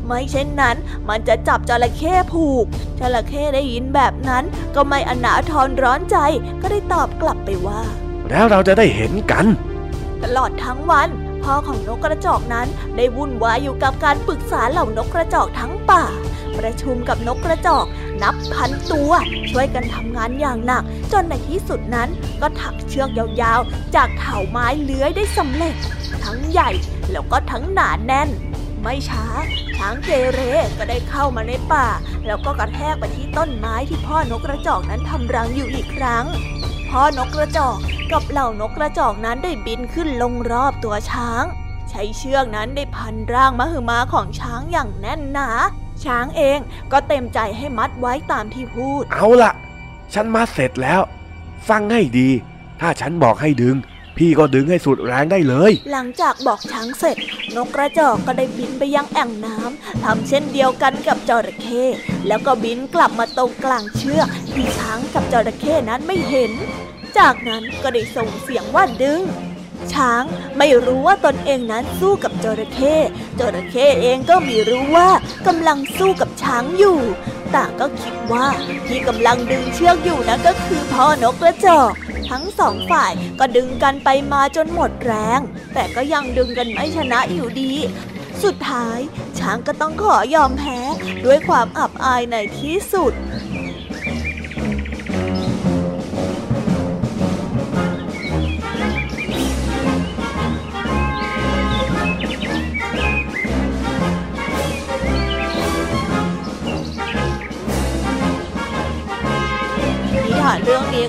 [0.05, 0.75] ไม่เช่นนั้น
[1.09, 2.65] มันจะจับจระเข้ผูก
[2.99, 4.43] จระเข้ได้ยินแบบนั้น
[4.75, 6.17] ก็ไม่อนาทรร้อนใจ
[6.61, 7.81] ก็ได้ตอบกลับไปว่า
[8.29, 9.45] แล้วเราจะได้เห็นกัน
[10.23, 11.09] ตลอดทั้งวัน
[11.43, 12.67] พ่อของนกกระจอกนั้น
[12.97, 16.03] ได้วุ่นวายอยู่กับการปรึกษาเหล่านกกระจอกทั้งป่า
[16.59, 17.85] ประชุมกับนกกระจอก
[18.23, 19.11] นับพันตัว
[19.51, 22.09] ช่วยกันทำงานอย่างหนัก จนในที่สุดนั้น
[22.41, 25.75] ก็ถักเชือกยาวๆ จากเถาไม้เลื้อยได้สำเร็จ
[26.23, 26.69] ทั้งใหญ่
[27.11, 28.29] แล้วก็ทั้งหนาแน่น
[28.81, 29.25] ไม่ช้า
[29.77, 30.39] ช้างเจเร
[30.77, 31.87] ก็ได้เข้ามาในป่า
[32.25, 36.25] แล้วก็กระแทกไปที่ต้นไม้ที่พ่อนกกระจอกนั้นทำรังอยู่อีกครั้ง
[36.97, 37.77] พ่อนกกระจอก
[38.11, 41.43] กับเหล่านกกระจอกนั้นได้บินขึ้นลงรอบตัวช้าง
[41.89, 45.49] ใช้เชือกนั้นได้พันร่างมหึมาของช้างอย่างแน่นหนา
[46.03, 46.59] ช้างเอง
[46.91, 49.51] ก็เต็มใจให้มัดไว้ตามที่พูด เอาละ
[50.13, 51.01] ฉันมาเสร็จแล้ว
[51.69, 52.29] ฟังให้ดี
[52.79, 53.75] ถ้าฉันบอกให้ดึง
[54.17, 57.17] พี่ก็ดึงให้สุดแรงได้เลย หลังจากบอกช้างเสร็จ
[57.55, 61.83] นกกระจอกก็ได้บินไปยังแอ่งน้ำทำเช่นเดียวกันกับจระเข้
[62.27, 66.51] แล้วก็บินกลับมาตรงกลางเชือกที่ช้างกับจระเข้นั้นไม่เห็น
[67.17, 69.21] จากนั้นก็ได้ส่งเสียงว่าดึง
[69.93, 70.23] ช้าง
[70.57, 72.95] ไม่รู้ว่าตนเองนั้นสู้กับจระเข้
[73.39, 75.09] จระเข้เองก็ไม่รู้ว่า
[75.47, 76.99] กำลังสู้กับช้างอยู่
[77.55, 78.47] ต่างก็คิดว่า
[78.87, 81.91] ที่กำลังดึงเชือกอยู่นั้นก็คือพ่อนกกระจอก
[82.29, 85.39] ทั้งสองฝ่ายก็ดึงกันไปมาจนหมดแรง
[85.73, 87.73] แต่ก็ยังดึงกันไม่ชนะอยู่ดี
[88.43, 88.99] สุดท้าย
[89.39, 90.79] ช้างก็ต้องขอยอมแพ้
[91.25, 93.13] ด้วยความอับอายในที่สุด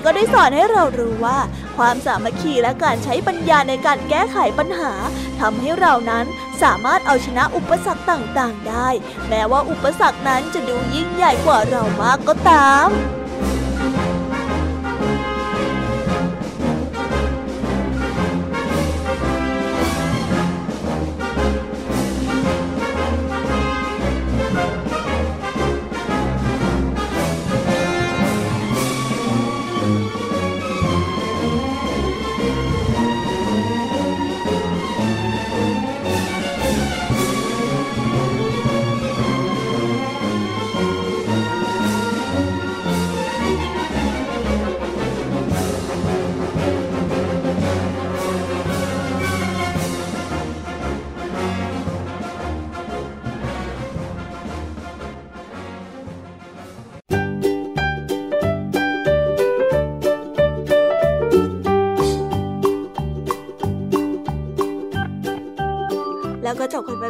[0.04, 1.38] ก็ได้สอนให้เรารู้ว่า
[1.76, 4.92] ความสามัคคีและการใช้ปัญญาในการแก้ไขปัญหา
[5.40, 6.24] ทำให้เรานั้น
[6.62, 8.88] สามารถเอาชนะอุปสรรคต่างๆ ได้
[9.28, 12.88] แม้ว่าอุปสรรคนั้นจะดูยิ่งใหญ่กว่าเรามากก็ตาม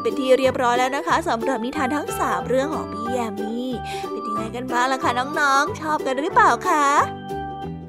[0.05, 3.71] เป็นที่เรียบร้อยแล้วนะคะสำหรับนิทานทั้ง 3 เรื่องของพี่แยมมี่
[4.11, 6.87] เป็นยังไงกันบ้างล่ะคะน้องๆ ชอบกันหรือเปล่าคะ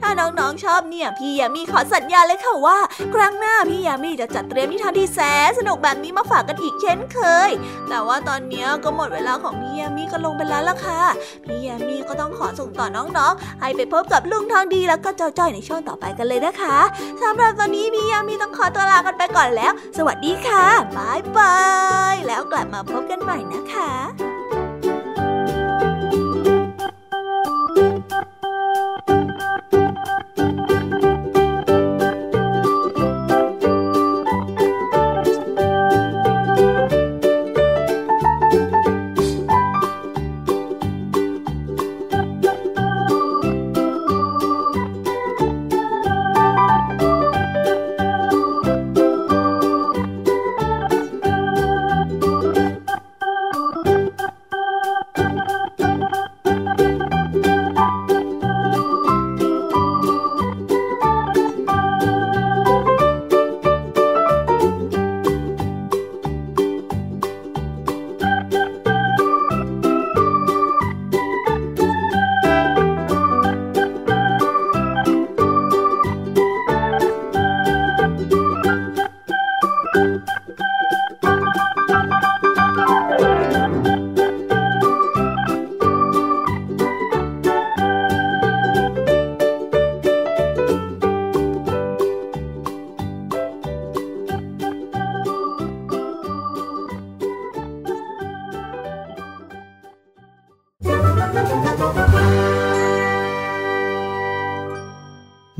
[0.08, 2.78] ถ้าน้องๆชอบเนี่ย พี่ยามีขอสัญญาเลยค่ะว่า
[3.14, 7.52] ครั้งหน้าพี่ยามีจะจัดเตรียมนิทานที่แสนสนุกแบบนี้มาฝากกันอีกเช่นเคย
[7.90, 11.02] แต่ว่าตอนนี้ก็หมดเวลาของพี่ยามีก็ลงไปแล้วล่ะค่ะ
[11.46, 16.78] พี่ยามีก็ต้องขอส่งต่อน้องๆ ให้ไปพบกับลุงทองดีแล้วก็เจ้าจ้อยในช่วงต่อไปกันเลยนะคะ
[17.22, 20.66] สำหรับตอนนี้พี่ยามีต้องขอตัวลากันไปก่อนแล้ว สวัสดีค่ะ
[20.98, 21.56] บายบา
[22.14, 24.35] ยแล้วกลับมาพบกันใหม่นะคะ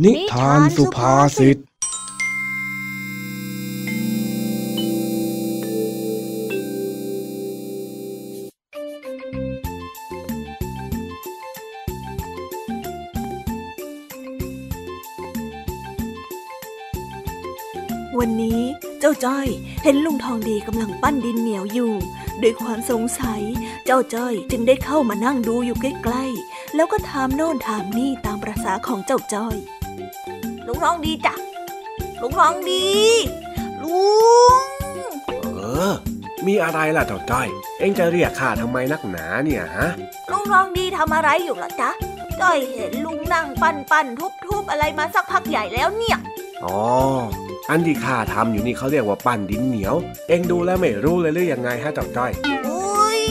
[0.04, 1.58] นิทานสุภาษิต
[18.20, 18.60] วันนี้
[19.00, 19.48] เจ้าจ้อย
[19.84, 21.94] เห็นลุงทองดีกำลังปั้นดินเหนียวอยู่
[22.42, 23.42] ด้วยความสงสัย
[23.86, 29.56] เจ้าจ้อยจึงได้เข้ามานั่งดูอยู่ใกล้ๆ แล้วก็ถามโน่นถามนี่ตามประษาของเจ้าจ้อย
[30.68, 31.36] ลุงทองดีจ้ะ
[32.22, 32.86] ลุงทองดี
[33.82, 34.04] ลุ
[34.60, 34.62] ง
[35.56, 35.62] เอ
[35.92, 35.94] อ
[36.48, 37.48] มีอะไรล่ะเจ้าจ้อย
[37.80, 39.90] เอ็งจะเรียกข้าทำไมนักหนาเนี่ยฮะ
[40.32, 41.90] ลุงทองดีทำอะไรอยู่ล่ะจ๊ะ
[42.42, 46.18] จ้อยเห็นลุงนั่งปั้นปั้นทุบทุบอะไรมาสักพักใหญ่แล้วเนี่ย
[46.66, 46.80] อ๋อ
[47.70, 49.96] อันที่ข้าทำอยู่นี่เขาเรียกว่าปั้นดินเหนียว
[50.30, 52.32] เอ็งดูแล้วไม่รู้เลยหรือยังไงฮะเจ้าจ้อย
[52.68, 53.22] อุ้ย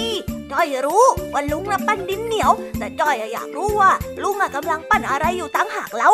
[0.52, 3.90] จ้อยรู้ว่าลุงน่ะปั้นดินเหนียว แต่จ้อยอะอยากรู้ว่า
[4.22, 6.10] ลุงอะกำลังปั้นอะไรอยู่ตั้งหากเล่า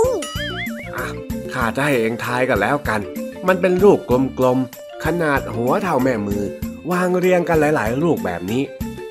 [0.97, 1.07] อะ
[1.53, 3.01] ข้าจะให้เอ็งทายกันแล้วกัน
[3.49, 3.99] มันเป็นลูก
[4.39, 6.43] กลมๆขนาดหัวเท่าแม่มือ
[6.91, 8.63] วางเรียงกันหลาย ๆ ลูกแบบนี้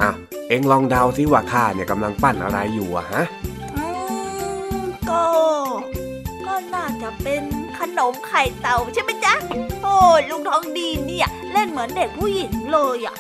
[0.01, 0.11] อะ
[0.49, 3.23] เอ็งลองเดาซิว่าข้าเนี่ยกำลังปั้นอะไรอยู่อะฮะ
[3.75, 3.85] อื
[4.79, 5.23] มก็
[6.45, 7.43] ก็น่าจะเป็น
[7.79, 9.33] ขนมไข่เต่าใช่ไหมจ๊ะ
[9.83, 13.15] โอ้ยลุงทองดีเนี่ย เล่นเหมือนเด็กผู้หญิงเลยอะ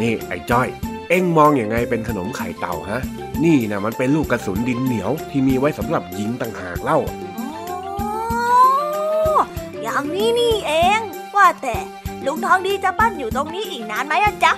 [0.00, 0.68] นี่ไอ้จ้อย
[1.08, 3.00] เอ็งมองอย่างไงเป็นขนมไข่เต่าฮะ
[3.44, 6.98] นี่นะมันเป็นลูกกระสุนดินเหนียวที่มีไว้สำหรับยิงต่างหากเล่า
[7.38, 7.48] อ๋อ
[9.82, 11.00] อย่างนี้นี่เอง
[11.36, 11.76] ว่าแต่
[12.26, 14.52] ลุงทองดีจะปั้นอยู่ตรงนี้อีกนานไหมอะจ๊ะ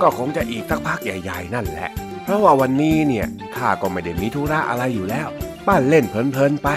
[0.00, 1.90] ก็คงจะอีกสักพักใหญ่ ๆ นั่นแหละ
[2.24, 3.26] เพราะว่าวันนี้เนี่ย
[3.56, 5.28] ข้าก็ไม่ได้มีธุระอะไรอยู่แล้ว
[5.66, 6.68] ปั้นเล่นเพลินๆไป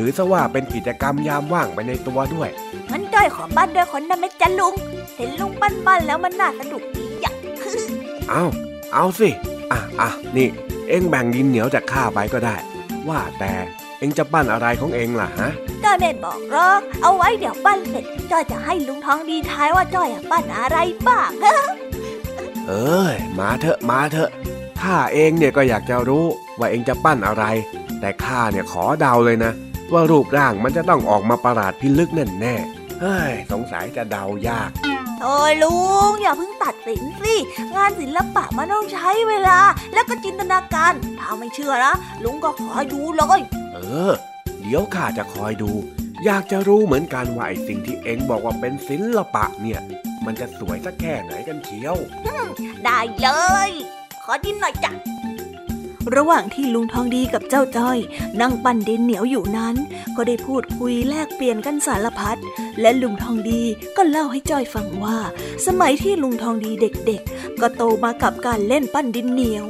[0.00, 2.50] ถือซะว่าเป็นกิจกรรมยามว่างไปในตัวด้วย
[2.90, 4.74] งั้นจ้อยขอปั้นด้วยคนได้ไหมจ๊ะลุง
[5.16, 7.32] เห็นลุงปั้นปั้นๆแล้วมันน่าสนุกดีอะ
[8.30, 8.44] เอา
[8.94, 9.28] เอาสิ
[9.72, 10.48] อะอะนี่
[10.88, 12.56] เอ็งแบ่งดินเหนียวจากข้าไปก็ได้
[13.08, 13.52] ว่าแต่
[13.98, 15.50] เอ็งจะปั้นอะไรของเอ็งล่ะฮะ
[15.84, 20.78] จ้อยไม่บอกหรอก เอาไว้เดี๋ยวปั้นเสร็จจ้อยจะให้ลุงทองดีทายว่าจ้อยอะปั้นอะไร
[21.08, 21.30] บ้าง
[22.68, 24.30] เอ้ยมาเถอะมาเถอะ
[24.80, 26.24] ข้าเองเนี่ยก็อยากจะรู้
[26.58, 27.44] ว่าเอ็งจะปั้นอะไร
[28.00, 29.52] แต่ข้าเนี่ยขอเดาเลยนะ
[29.92, 34.70] ว่ารูปร่างมันจะต้องออกมาประหลาดพิลึกแน่แน่ๆเฮ้ย สงสัยจะเดายาก
[35.22, 35.76] โอ้ยลุ
[36.10, 37.34] ง อย่าเพิ่งตัดสินสิ
[37.74, 39.58] งานศิลปะมันต้องใช้เวลา
[39.92, 43.40] แล้วก็จินตนาการ ถ้าไม่เชื่อนะลุงก็ขอดูเลย
[43.74, 43.78] เอ
[44.10, 44.12] อ
[44.62, 45.70] เดี๋ยวข้าจะคอยดู
[46.24, 49.80] อยากจะรู้เหมือนกันว่าไอ้สิ่งที่เอ็งบอกว่าเป็นศิลปะเนี่ย
[50.24, 51.96] มันจะสวยสักแค่ไหนกันเชียว
[52.84, 53.28] ได้เล
[53.68, 53.70] ย
[54.24, 54.92] ขอดินหน่อยจ้ะ
[56.16, 57.98] ระหว่างที่ลุงทองดีกับเจ้าจ้อย
[58.40, 59.76] นั่งปั้นดินเหนียวอยู่นั้น
[60.16, 62.38] ก็ได้พูดคุยแลกเปลี่ยนกันสารพัด
[62.80, 63.62] และลุงทองดี
[63.96, 65.18] ก็เล่าให้จ้อยฟังว่า
[65.66, 69.66] สมัยที่ลุงทองดีเด็กๆ ก็โตมากับการเล่นปั้นดินเหนียว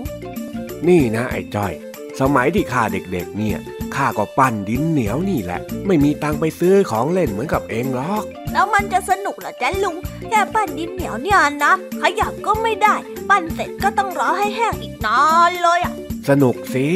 [0.89, 1.73] นี่นะไอ้จ้อย
[2.21, 3.59] สมัยที่ข้าเด็กๆ เนี่ย
[3.95, 9.97] ขข้าก็ปั้นดินเหนียวนี่แหละ ไม่มีตังไปซื้อของเล่นเหมือนกับเองหรอก แล้วมันจะสนุกเหรอจ๊ะลุง
[10.29, 11.73] แค่ปั้นดินเหนียวเนี่ยนะ
[12.03, 12.95] ขยับก็ไม่ได้
[13.31, 15.95] ปั้นเสร็จก็ต้องรอให้แห้งอีกนานเลยอะ
[16.29, 16.87] สนุกสิ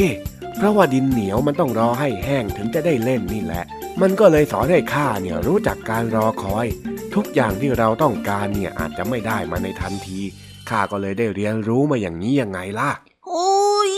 [0.56, 3.64] เพราะว่าดินเหนียวมันต้องรอให้แห้งถึงจะได้เล่นนี่แหละ
[4.00, 6.66] มันก็เลยสอนให้ข้าเนี่ยรู้จักการรอคอย
[7.14, 10.18] ทุกอย่างที่เราต้องการเนี่ยอาจจะไม่ได้มาในทันที
[10.68, 12.90] ข้าก็เลยได้เรียนรู้มาอย่างนี้ยังไงล่ะ
[13.28, 13.50] โอ้
[13.90, 13.92] ย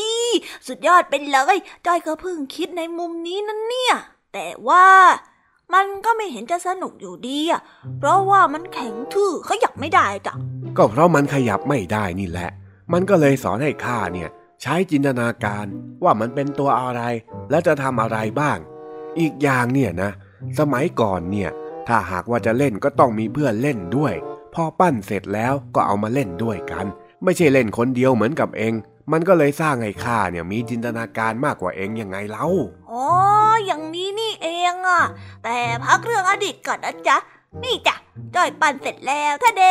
[0.66, 1.56] สุดยอดเป็นเลย
[1.86, 3.94] จอยก็เพิ่งคิดในมุมนี้นั่นเนี่ย
[4.32, 4.86] แต่ว่า
[5.74, 7.60] มันก็ไม่เห็นจะสนุกอยู่ดีอะ
[7.98, 10.34] เพราะว่ามันแข็งทื่อขยับไม่ได้จ้ะ
[10.76, 12.50] ก็เพราะมันขยับไม่ได้นี่แหละ
[12.92, 14.30] มันก็เลยสอนให้ข้าเนี่ย
[14.62, 15.66] ใช้จินตนาการ
[16.04, 17.02] ว่ามันเป็นตัวอะไร
[17.50, 18.58] และจะทำอะไรบ้าง
[19.20, 20.10] อีกอย่างเนี่ยนะ
[20.58, 21.50] สมัยก่อนเนี่ย
[21.88, 24.14] ถ้าหากว่าจะเล่นก็ต้องมีเพื่อนเล่นด้วย
[24.54, 26.86] พอปั้นเสร็จแล้วก็เอามาเล่นด้วยกัน
[27.24, 28.72] ไม่ใช่เล่นคนเดียวเหมือนกับเอง
[29.12, 32.46] มันก็เลยสร้างให้ข้าเนี่ยมีจินตนาการมากกว่าเองยังไงเล่า
[32.90, 33.04] อ๋อ
[33.66, 35.02] อย่างนี้นี่เองอะ
[35.44, 37.16] แต่พักเรื่องอดีตก่อนนะจ๊ะ
[37.62, 37.94] นี่จ้ะ
[38.34, 39.64] จอยปั่นเสร็จแล้วท่าเด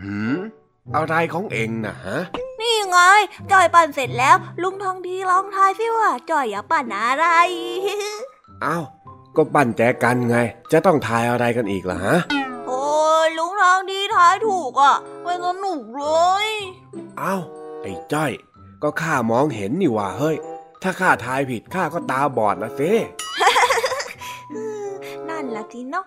[0.00, 0.38] หืม
[0.92, 2.18] อะไรของเองนะฮะ
[2.60, 2.98] นี่ไง
[3.52, 7.26] จอยปั่นเสร็จแล้ว ลุงทองดีลองทายสิว่าจอยอยากปั่นอะไร
[8.62, 8.78] เอ้า
[9.36, 10.36] ก็ปั้นแจกันไง
[10.72, 12.16] จะต้องทายอะไรกันอีกล่ะฮะ
[12.66, 12.84] โอ้
[13.24, 16.04] ยลุงทองดีทายถูกอะไม่สนุกเล
[16.46, 16.48] ย
[17.18, 17.36] เอ้า
[17.82, 18.32] ไอ้จ้อย
[18.82, 20.36] ก็ข้ามองเห็นนี่ว่าเฮ้ย
[20.82, 22.80] ถ้าข้าทายผิดข้าก็ตาบอดละเซ
[25.28, 26.06] นั่นละทีเนาะ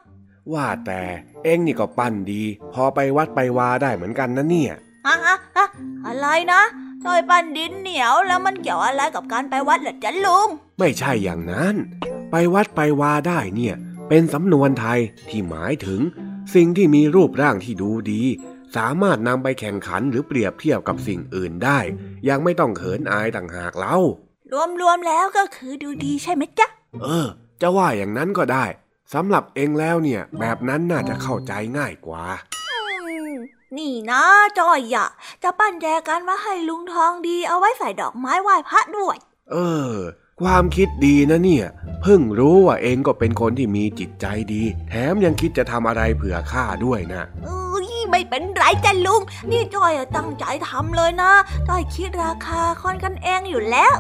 [0.54, 1.02] ว่าแต่
[1.44, 2.44] เอ็งนี่ก็ปั้นดี
[2.74, 4.74] พอไปวัดไปวาได้เหมือนกันนะเนี่ย
[5.06, 5.68] ฮะฮะฮะ
[6.06, 6.62] อะไรนะ
[7.04, 10.48] จอยปั่นดินเหนียวแล้วมันเกี่ยวอะไรกับการไปวัดเหรอจ๊ะลุง
[10.80, 11.76] ไม่ใช่อย่างนั้น
[12.32, 13.76] ไปวัดไปวาได้เนี่ย
[14.10, 16.02] เป็นสำนวนไทยที่หมายถึง
[16.56, 18.24] สิ่งที่มีรูปร่างที่ดูดี
[18.76, 21.80] สามารถนำไปแข่งขันหรือเปรียบเทียบกับสิ่งอื่นได้
[22.30, 23.98] ยังไม่ต้องเขินอายต่างหากเล่า
[24.82, 26.68] รวมๆแล้วก็คือดูดีใช่ไหมจ๊ะ
[27.04, 27.28] เออ
[27.62, 28.66] จะว่าอย่างนั้นก็ได้
[29.14, 33.36] สำหรับเองแล้วเนี่ย แบบนั้นน่าจะเข้าใจง่ายกว่าอืม
[33.78, 34.22] นี่นะ
[34.60, 35.08] จอยอะ
[35.44, 39.18] จะปั้นแจกันมาให้ลุงทองดีเอาไว้ใส่ดอกไม้ไหว้พระด้วย
[39.52, 39.56] เอ
[39.92, 39.96] อ
[40.42, 41.66] ความคิดดีนะเนี่ย
[42.02, 51.32] เพิ่งรู้ว่าเองก็เป็นคนที่มีจิตใจดี แถมยังคิดจะทำอะไรเผื่อข้าด้วยนะเอ้ยไม่เป็นไรจ้ะลุง นี่จอยอะตั้งใจทำเลยนะ
[51.68, 53.94] จอยคิดราคาค่อนกันเองอยู่แล้ว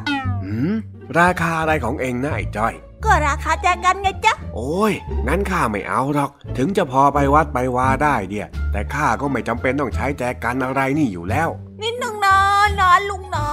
[0.43, 0.73] หืม
[1.19, 2.73] ราคาอะไรของเองนะไอ้จ้อย
[3.03, 4.93] ก็ราคาแจกันไงจ๊ะ โอ้ย
[5.27, 11.49] งั้นข้าไม่เอาหรอก ถึงจะพอไปวัดไปวาได้เดียแต่ข้าก็ไม่จำเป็นต้องใช้แจกันอะไรนี่อยู่แล้ว
[11.81, 12.37] นิดหนึ่งนะ
[12.79, 13.47] นะลุงนะ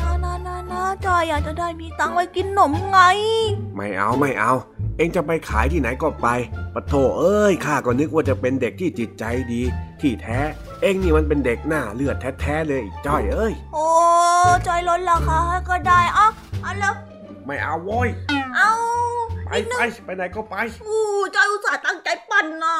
[0.00, 2.98] นะนะนะนะจอยอยากจะได้มีตังค์ไว้กินขนมไง
[3.76, 4.52] ไม่เอาไม่เอา
[4.96, 6.28] เองจะไปขายที่ไหนก็ไป
[6.74, 9.62] ปะโถเอ้ยข้าก็นึกว่าจะเป็นเด็กที่จิตใจดี
[10.00, 10.40] ที่แท้
[10.82, 13.86] เองนี่มันเป็นเด็กหน้าเลือดแท้ๆเลยไอ้จ้อยเอ้ย โอ้
[14.66, 16.26] จอยลดราคาให้ก็ได้อะ
[16.62, 16.94] เอาแล้ว
[17.46, 18.08] ไม่เอาโว้ย
[18.56, 18.70] เอา
[19.44, 20.54] ไปนิดหนึไปงไปไหนก็ไป
[20.86, 21.00] อู้
[21.34, 22.76] จอยอุตส่าห์ตั้งใจปั่นน่ะ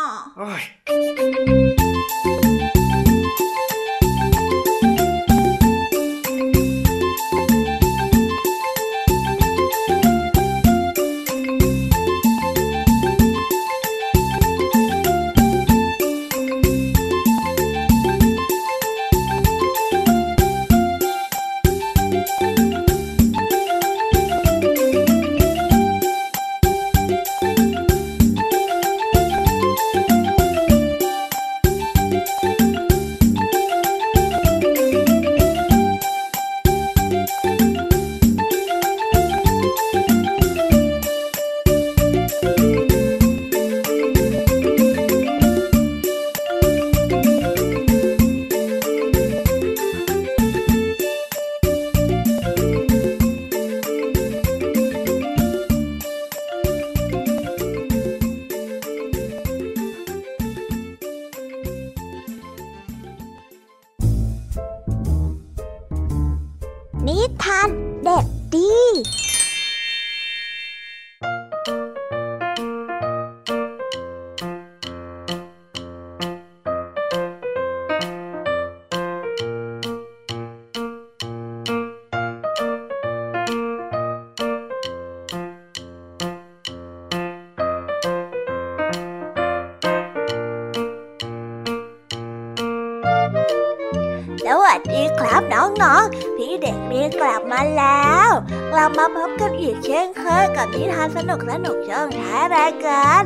[99.63, 103.23] อีกเช่นเคยกับนิทานสนุกสนุกช่องท้ายรายการ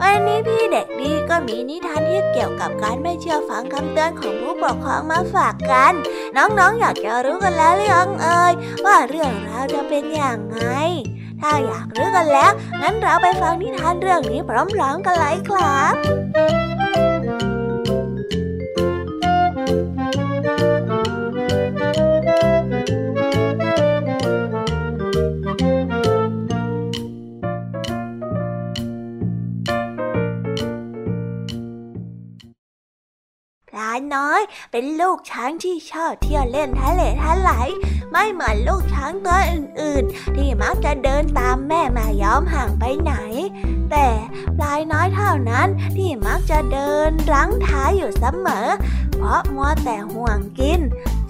[0.00, 5.92] วันนี้พี่เด็กดีก็มีนิทานที่เกี่ยวกับการไม่เชื่อฟังคำเตือนของผู้ปกครองมาฝากกัน
[6.36, 8.52] น้องๆออยากจะรู้กันแล้วหรือยังเอ่ย
[8.84, 10.60] ว่าเรื่องราวจะเป็นอย่างไง
[11.40, 14.50] ถ้าอยากรู้กันแล้ว งั้นเราไปฟังนิทานเรื่องนี้พ
[14.80, 17.09] ร้อมๆกันเลยครับ
[34.80, 37.50] เป็นลูกช้างที่ชอบเที่ยวเล่นทะเลทะไหล
[38.12, 43.14] ไม่เหมือนลูกช้างตัวอื่นๆ ที่มักจะเดินตามแม่มาย้อมห่างไปไหน
[43.90, 44.06] แต่
[44.58, 48.68] ปลายน้อยเท่านั้นที่มักจะเดินรั้งท้ายอยู่เสมอ
[49.16, 50.80] เพราะมัวแต่ห่วงกิน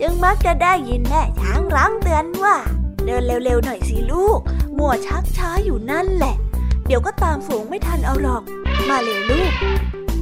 [0.00, 2.56] จึงมักจะได้ยินแม่ช้างรั้งเตือนว่า
[3.06, 4.38] เดินเร็วๆหน่อยสิลูก
[4.78, 6.36] มัวชักช้าอยู่นั่นแหละ
[6.86, 8.42] เดี๋ยวก็ตามฝูงไม่ทันเอาหรอก
[8.88, 9.52] มาเร็วลูก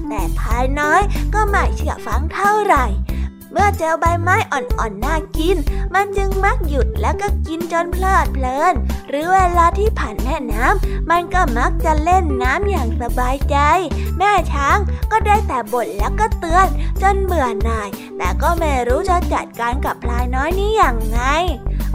[0.09, 1.01] แต่พายน้อย
[1.35, 2.87] ก็ไม่เชื่อฟังเท่าไหร่
[3.53, 5.57] เมื่อเจอใบไม้อ่อนๆน่ากิน
[5.95, 8.75] มันจึงมักหยุดแล้วก็กินจนเพลิดเพลิน
[9.09, 13.57] หรือเวลาที่ผ่านแม่น้ำมันก็มักจะเล่นน้ำอย่างสบายใจ
[14.19, 14.79] แม่ช้าง
[15.11, 16.67] ก็ได้แต่บ่นแล้วก็เตือน
[17.03, 17.89] จนเบื่อหน่าย
[18.19, 21.21] แต่ก็ไม่รู้จะจัดการกับพลายน้อยนี้อย่างไง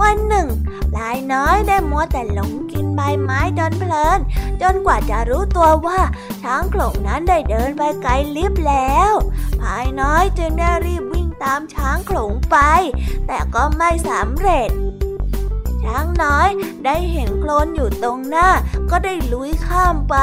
[0.02, 0.48] วันหนึ่ง
[0.92, 4.20] พลายน้อยได้มัวแต่หลงกินใบไม้จนเพลิน
[4.62, 6.00] จนกว่าจะรู้ตัวว่า
[6.42, 9.14] ช้างโขลงนั้นได้เดินไปไกลลิบแล้ว
[9.60, 12.58] พลายน้อยจึงได้รีบวิ่ง ตามช้างโขลงไป
[13.28, 14.70] แต่ก็ไม่สำเร็จ
[15.84, 16.50] ช้างน้อย
[16.86, 18.50] ได้เห็นโคลนอยู่ตรงหน้า
[18.90, 20.16] ก็ได้ลุยข้ามไป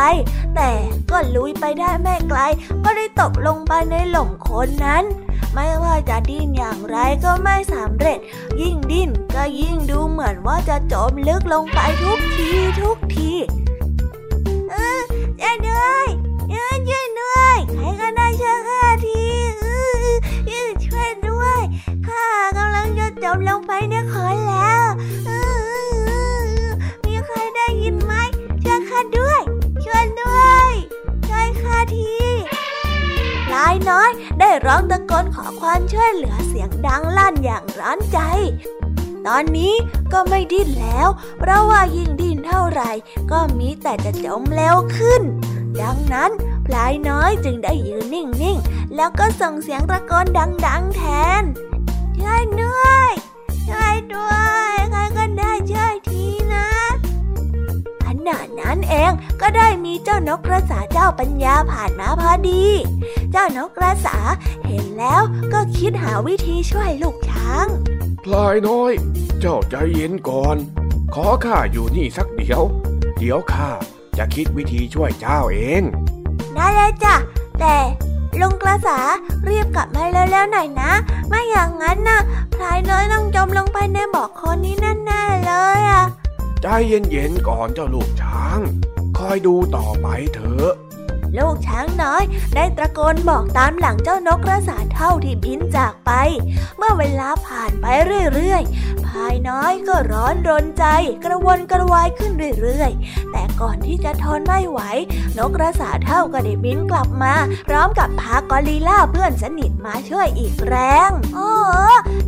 [0.54, 0.70] แต่
[1.10, 2.40] ก็ลุยไปได้ไม่ไกล
[2.84, 5.04] ก็ได้ตกลงไปในหล่มโคลนนั้น
[5.54, 8.18] ไม่ว่าจะดิ้นอย่างไรก็ไม่สำเร็จ
[8.60, 12.50] ยิ่งดิ้นก็ยิ่งดูเหมือนว่าจะจมลึกลงไปทุกที
[12.80, 13.30] ทุกที
[14.70, 15.00] เออ
[15.40, 16.06] ช่วยด้วย
[16.50, 19.09] เออช่วยด้วยใครก็ได้ช่วยข้าที
[22.06, 22.26] ข้า
[22.56, 24.84] กำลังจะจมลงไปในโคลนแล้ว
[27.06, 28.12] มีใครได้ยินไหม
[28.64, 29.40] ช่วยข้าด้วย
[29.84, 30.70] ช่วยด้วย
[31.28, 32.12] ช่วยข้าที
[33.52, 38.18] ลายน้อยได้ร้องตะโกนขอความช่วยเหลือเสียงดังลั่นอย่างร้อนใจ
[39.26, 39.74] ตอนนี้
[40.12, 41.08] ก็ไม่ดิ้นแล้ว
[41.38, 42.90] เพราะว่ายิ่งดิ้นเท่าไหร่
[43.30, 45.22] ก็มีแต่จะจมเร็วขึ้น
[45.82, 46.30] ดังนั้น
[46.66, 51.02] พลายน้อยจึงได้ยืนนิ่งๆ แล้วก็ส่งเสียงตะโกนดัง ๆ แท
[51.40, 51.42] น
[52.20, 53.08] ช่วยด้วย
[53.68, 54.34] ช่วยด้ว
[54.70, 56.68] ยใครก็ได้ช่วยทีนะ
[58.04, 62.64] ขณะนั้นเองก็ได้มีเจ้านกกระสาเจ้าปัญญาผ่านมาพอดี
[63.32, 64.18] เจ้านกกระสา
[64.66, 67.66] เห็นแล้วก็คิดหาวิธีช่วยลูกช้าง
[68.24, 68.92] พลายน้อย
[69.40, 70.56] เจ้าใจเย็นก่อน
[71.14, 72.62] ขอข้าอยู่นี่สักเดี๋ยว
[73.18, 73.70] เดี๋ยวข้า
[74.18, 75.82] จะคิดวิธีช่วยเจ้าเอง
[76.54, 77.14] ได้เลยจ้ะ
[77.60, 77.76] แต่
[78.40, 78.98] ลุงกระสา
[79.48, 80.92] รีบกลับมาเร็วๆหน่อยนะ
[81.28, 82.20] ไม่อย่างนั้นนะ
[82.54, 86.02] พลายน้อยต้องจมลงไปในบ่อโคลนนี้แน่ๆเลยอะ
[86.62, 88.60] ใจเย็นๆก่อนเจ้าลูกช้าง
[89.18, 90.72] คอยดูต่อไปเถอะ
[91.38, 92.22] ลูกช้างน้อย
[92.54, 96.10] ได้ตะโกนบอกตามหลังเจ้านกกระสาเท่าที่บินจากไป
[96.76, 97.86] เมื่อเวลาผ่านไป
[98.34, 100.84] เรื่อยๆ พายน้อยก็ร้อนรนใจ
[101.24, 104.80] กระวนกระวายขึ้นเรื่อยๆ แต่ก่อนที่จะทนไม่ไหว
[105.38, 107.34] นกกระสาเท่าก็ได้บินกลับมา
[107.68, 110.76] พร้อมกับพากอริล่าเพื่อนสนิทมาช่วยอีกแร
[111.08, 111.50] งโอ้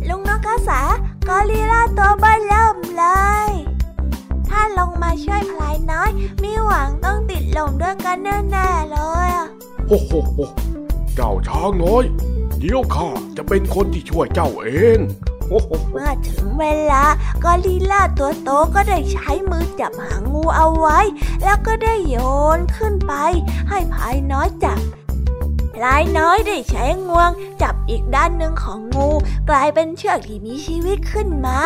[0.07, 0.81] ลุงนกกระสา
[1.29, 3.03] กอริล่าตัวบิ้ลเริ่มเล
[3.49, 3.51] ย
[4.53, 6.09] ถ้าลงมาช่วยพลายน้อย
[6.43, 8.97] มีหวังต้องติดลมด้วยกันแน่ๆเล
[9.27, 9.47] ยอะ
[9.87, 10.37] โอ้โหโห
[11.15, 12.03] เจ้าช้างน้อย
[12.59, 14.99] เดี๋ยวข้าจะเป็นคนที่ช่วยเจ้าเอง
[15.49, 17.03] โอ้โหเมื่อถึงเวลา
[17.43, 20.99] กอริลลาตัวโตก็ได้ใช้มือจับหางงูเอาไว้
[21.43, 22.17] แล้วก็ได้โย
[22.57, 23.13] นขึ้นไป
[23.69, 24.81] ให้พายน้อยจับ
[25.75, 27.31] พลายน้อยได้ใช้งวง
[27.61, 29.09] จับอีกด้านหนึ่งของงู
[29.49, 31.59] กลายเป็นเชือกที่มีชีวิตขึ้นมา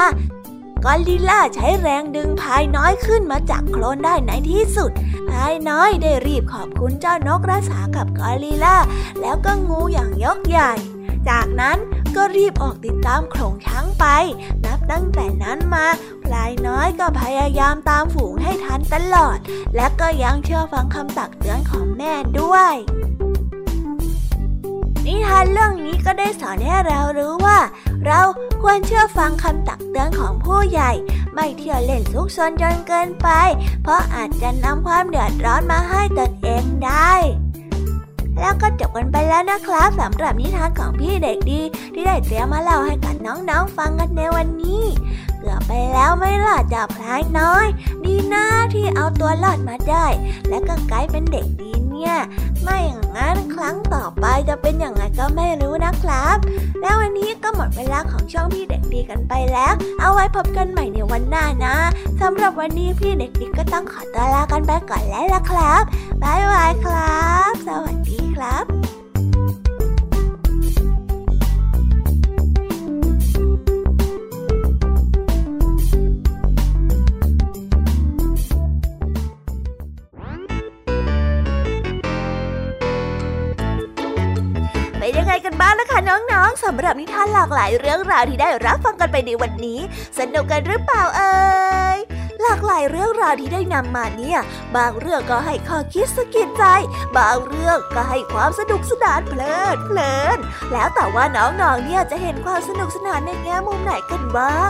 [0.86, 4.92] กอริล่าใช้แรงดึงพายน้อยขึ้นมาจากโคลนได้ในที่สุด
[5.32, 8.78] พายน้อยได้รีบขอบคุณเจ้านกกระสากับกอริลล่า
[9.22, 10.72] แล้วก็งูอย่างยกใหญ่
[11.30, 11.78] จากนั้น
[12.16, 14.06] ก็รีบออกติดตามโขลงช้างไป
[14.66, 15.86] นับตั้งแต่นั้นมา
[16.24, 19.38] พลายน้อยก็พยายามตามฝูงให้ทันตลอด
[19.76, 22.74] และก็ยังเชื่อฟังคำตักเตือนของแม่ด้วย
[25.08, 27.60] นิทานเรื่องนี้ก็ได้สอนให้เรารู้ว่า
[28.06, 28.22] เรา
[28.62, 30.92] ควรเชื่อฟังคำตักเตือนของผู้ใหญ่
[31.34, 33.30] ไม่เที่ยวเล่นซุกซนจนเกินไป
[33.84, 37.14] เพราะอาจจะนำความเดือดร้อนมาให้ตนเองได้
[38.40, 41.62] แล้วก็จบกันไปแล้วนะครับสำหรับนิทานของพี่เด็กดี
[41.94, 44.84] ที่ได้เตรียมมาเล่าให้กับน้องๆฟังกันในวันนี้
[45.40, 47.68] เกือบไปแล้วไม่ล่ะจับพลายน้อย
[48.06, 50.06] ดีนะที่เอาตัวรอดมาได้
[50.50, 52.16] และก็กลายเป็นเด็กดีเนี่ย
[52.64, 56.38] ไม่อย่างนั้นครั้งต่อไปจะเป็นอย่างไรก็ไม่รู้นะครับ
[56.82, 61.76] แล้ววันนี้ก็หมดเวลาของช่องพี่เด็กดีกันไปแล้ว เอาไว้พบกันใหม่ในวันหน้านะ
[62.22, 65.84] สำหรับวันนี้พี่เด็กดีก็ต้องขอตัวลากันไปก่อนแล้วล่ะครับ
[66.22, 68.97] บ๊ายบายครับ สวัสดีครับ
[85.08, 89.80] เป็นยังไงกันบ้างนะคะน้องๆสำหรับนิทานหลากหลายเรื่องราวที่ได้รับฟังกันไปในวันนี้
[90.20, 91.36] สนุกกันหรือเปล่าเอ่
[91.96, 91.98] ย
[92.42, 94.40] หลากหลายเรื่องราวที่ได้นำมาเนี่ย
[94.76, 96.64] บางเรื่องก็ให้ข้อคิดสะกิดใจ
[97.18, 100.38] บางเรื่องก็ให้ความสนุกสนานเพลิดเพลิน
[100.72, 104.70] แล้วแต่ว่าน้องๆ เนี่ยจะเห็นความสนุกสนานในแง่มุมไหนกันบ้าง